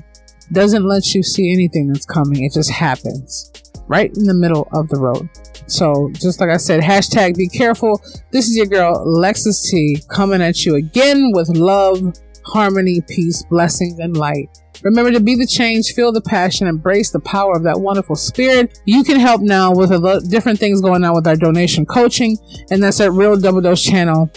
doesn't 0.51 0.83
let 0.83 1.13
you 1.15 1.23
see 1.23 1.53
anything 1.53 1.87
that's 1.87 2.05
coming. 2.05 2.43
It 2.43 2.53
just 2.53 2.71
happens 2.71 3.51
right 3.87 4.11
in 4.17 4.25
the 4.25 4.33
middle 4.33 4.67
of 4.73 4.89
the 4.89 4.99
road. 4.99 5.29
So, 5.67 6.09
just 6.13 6.41
like 6.41 6.49
I 6.49 6.57
said, 6.57 6.81
hashtag 6.81 7.37
be 7.37 7.47
careful. 7.47 8.01
This 8.31 8.49
is 8.49 8.57
your 8.57 8.65
girl, 8.65 9.05
Lexus 9.05 9.69
T, 9.69 9.97
coming 10.09 10.41
at 10.41 10.65
you 10.65 10.75
again 10.75 11.31
with 11.33 11.47
love, 11.49 12.01
harmony, 12.45 13.01
peace, 13.07 13.43
blessings, 13.49 13.99
and 13.99 14.17
light. 14.17 14.49
Remember 14.83 15.11
to 15.11 15.19
be 15.19 15.35
the 15.35 15.45
change, 15.45 15.93
feel 15.93 16.11
the 16.11 16.21
passion, 16.21 16.67
embrace 16.67 17.11
the 17.11 17.19
power 17.19 17.55
of 17.55 17.63
that 17.63 17.79
wonderful 17.79 18.15
spirit. 18.15 18.79
You 18.85 19.03
can 19.03 19.19
help 19.19 19.41
now 19.41 19.71
with 19.73 19.91
a 19.91 19.99
lot 19.99 20.23
different 20.27 20.59
things 20.59 20.81
going 20.81 21.03
on 21.03 21.13
with 21.13 21.27
our 21.27 21.35
donation 21.35 21.85
coaching, 21.85 22.37
and 22.71 22.81
that's 22.81 22.99
at 22.99 23.11
Real 23.11 23.37
Double 23.37 23.61
Dose 23.61 23.83
Channel 23.83 24.31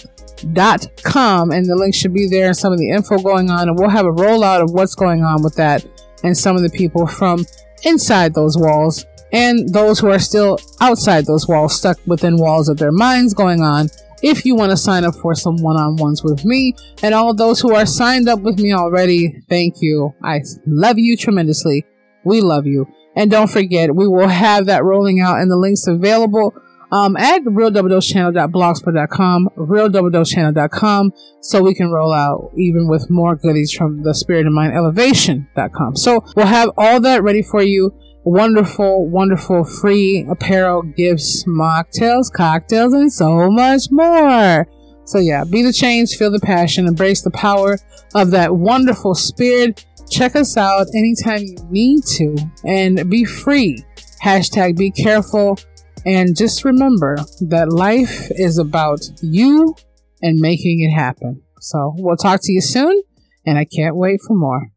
dot 0.52 0.86
com 1.04 1.52
and 1.52 1.64
the 1.66 1.76
link 1.76 1.94
should 1.94 2.12
be 2.12 2.28
there 2.28 2.48
and 2.48 2.56
some 2.56 2.72
of 2.72 2.78
the 2.78 2.90
info 2.90 3.16
going 3.18 3.50
on 3.50 3.68
and 3.68 3.78
we'll 3.78 3.88
have 3.88 4.04
a 4.04 4.10
rollout 4.10 4.60
of 4.60 4.72
what's 4.72 4.94
going 4.94 5.22
on 5.22 5.42
with 5.42 5.54
that 5.54 5.86
and 6.22 6.36
some 6.36 6.56
of 6.56 6.62
the 6.62 6.68
people 6.70 7.06
from 7.06 7.46
inside 7.84 8.34
those 8.34 8.58
walls 8.58 9.06
and 9.32 9.72
those 9.72 9.98
who 9.98 10.08
are 10.08 10.18
still 10.18 10.58
outside 10.80 11.24
those 11.24 11.48
walls 11.48 11.76
stuck 11.76 11.98
within 12.06 12.36
walls 12.36 12.68
of 12.68 12.76
their 12.76 12.92
minds 12.92 13.32
going 13.32 13.62
on 13.62 13.88
if 14.24 14.44
you 14.46 14.56
want 14.56 14.70
to 14.70 14.76
sign 14.76 15.04
up 15.04 15.14
for 15.16 15.34
some 15.34 15.56
one-on-ones 15.56 16.22
with 16.24 16.44
me 16.44 16.74
and 17.02 17.12
all 17.14 17.34
those 17.34 17.60
who 17.60 17.74
are 17.74 17.84
signed 17.84 18.28
up 18.28 18.38
with 18.40 18.58
me 18.58 18.72
already 18.72 19.42
thank 19.48 19.74
you 19.80 20.14
i 20.22 20.40
love 20.66 20.96
you 20.98 21.16
tremendously 21.16 21.84
we 22.24 22.40
love 22.40 22.66
you 22.66 22.86
and 23.14 23.30
don't 23.30 23.50
forget 23.50 23.94
we 23.94 24.08
will 24.08 24.28
have 24.28 24.64
that 24.66 24.82
rolling 24.82 25.20
out 25.20 25.38
and 25.38 25.50
the 25.50 25.56
links 25.56 25.86
available 25.86 26.54
um, 26.92 27.16
at 27.16 27.42
realdoubledosechannel.blogspot.com, 27.42 29.48
realdoubledosechannel.com, 29.56 31.12
so 31.40 31.60
we 31.60 31.74
can 31.74 31.90
roll 31.90 32.12
out 32.12 32.52
even 32.56 32.86
with 32.88 33.10
more 33.10 33.34
goodies 33.34 33.72
from 33.72 34.04
the 34.04 34.14
Spirit 34.14 34.46
of 34.46 34.52
Mind 34.52 34.74
Elevation.com. 34.74 35.96
So 35.96 36.24
we'll 36.36 36.46
have 36.46 36.70
all 36.76 37.00
that 37.00 37.24
ready 37.24 37.42
for 37.42 37.62
you. 37.62 37.92
Wonderful, 38.24 39.06
wonderful 39.08 39.64
free 39.64 40.26
apparel, 40.30 40.82
gifts, 40.82 41.44
mocktails, 41.44 42.32
cocktails, 42.32 42.94
and 42.94 43.12
so 43.12 43.50
much 43.50 43.82
more. 43.90 44.66
So 45.04 45.18
yeah, 45.18 45.44
be 45.44 45.62
the 45.62 45.72
change, 45.72 46.16
feel 46.16 46.30
the 46.30 46.40
passion, 46.40 46.86
embrace 46.86 47.22
the 47.22 47.30
power 47.30 47.78
of 48.14 48.30
that 48.30 48.56
wonderful 48.56 49.14
spirit. 49.14 49.84
Check 50.10 50.36
us 50.36 50.56
out 50.56 50.86
anytime 50.94 51.42
you 51.42 51.56
need 51.70 52.02
to 52.16 52.36
and 52.64 53.10
be 53.10 53.24
free. 53.24 53.84
Hashtag 54.22 54.78
be 54.78 54.90
careful 54.90 55.58
and 56.06 56.36
just 56.36 56.64
remember 56.64 57.16
that 57.40 57.70
life 57.70 58.30
is 58.30 58.58
about 58.58 59.00
you 59.22 59.74
and 60.22 60.38
making 60.38 60.80
it 60.80 60.94
happen. 60.94 61.42
So 61.60 61.94
we'll 61.96 62.16
talk 62.16 62.40
to 62.42 62.52
you 62.52 62.60
soon, 62.60 63.02
and 63.46 63.58
I 63.58 63.64
can't 63.64 63.96
wait 63.96 64.20
for 64.26 64.34
more. 64.34 64.70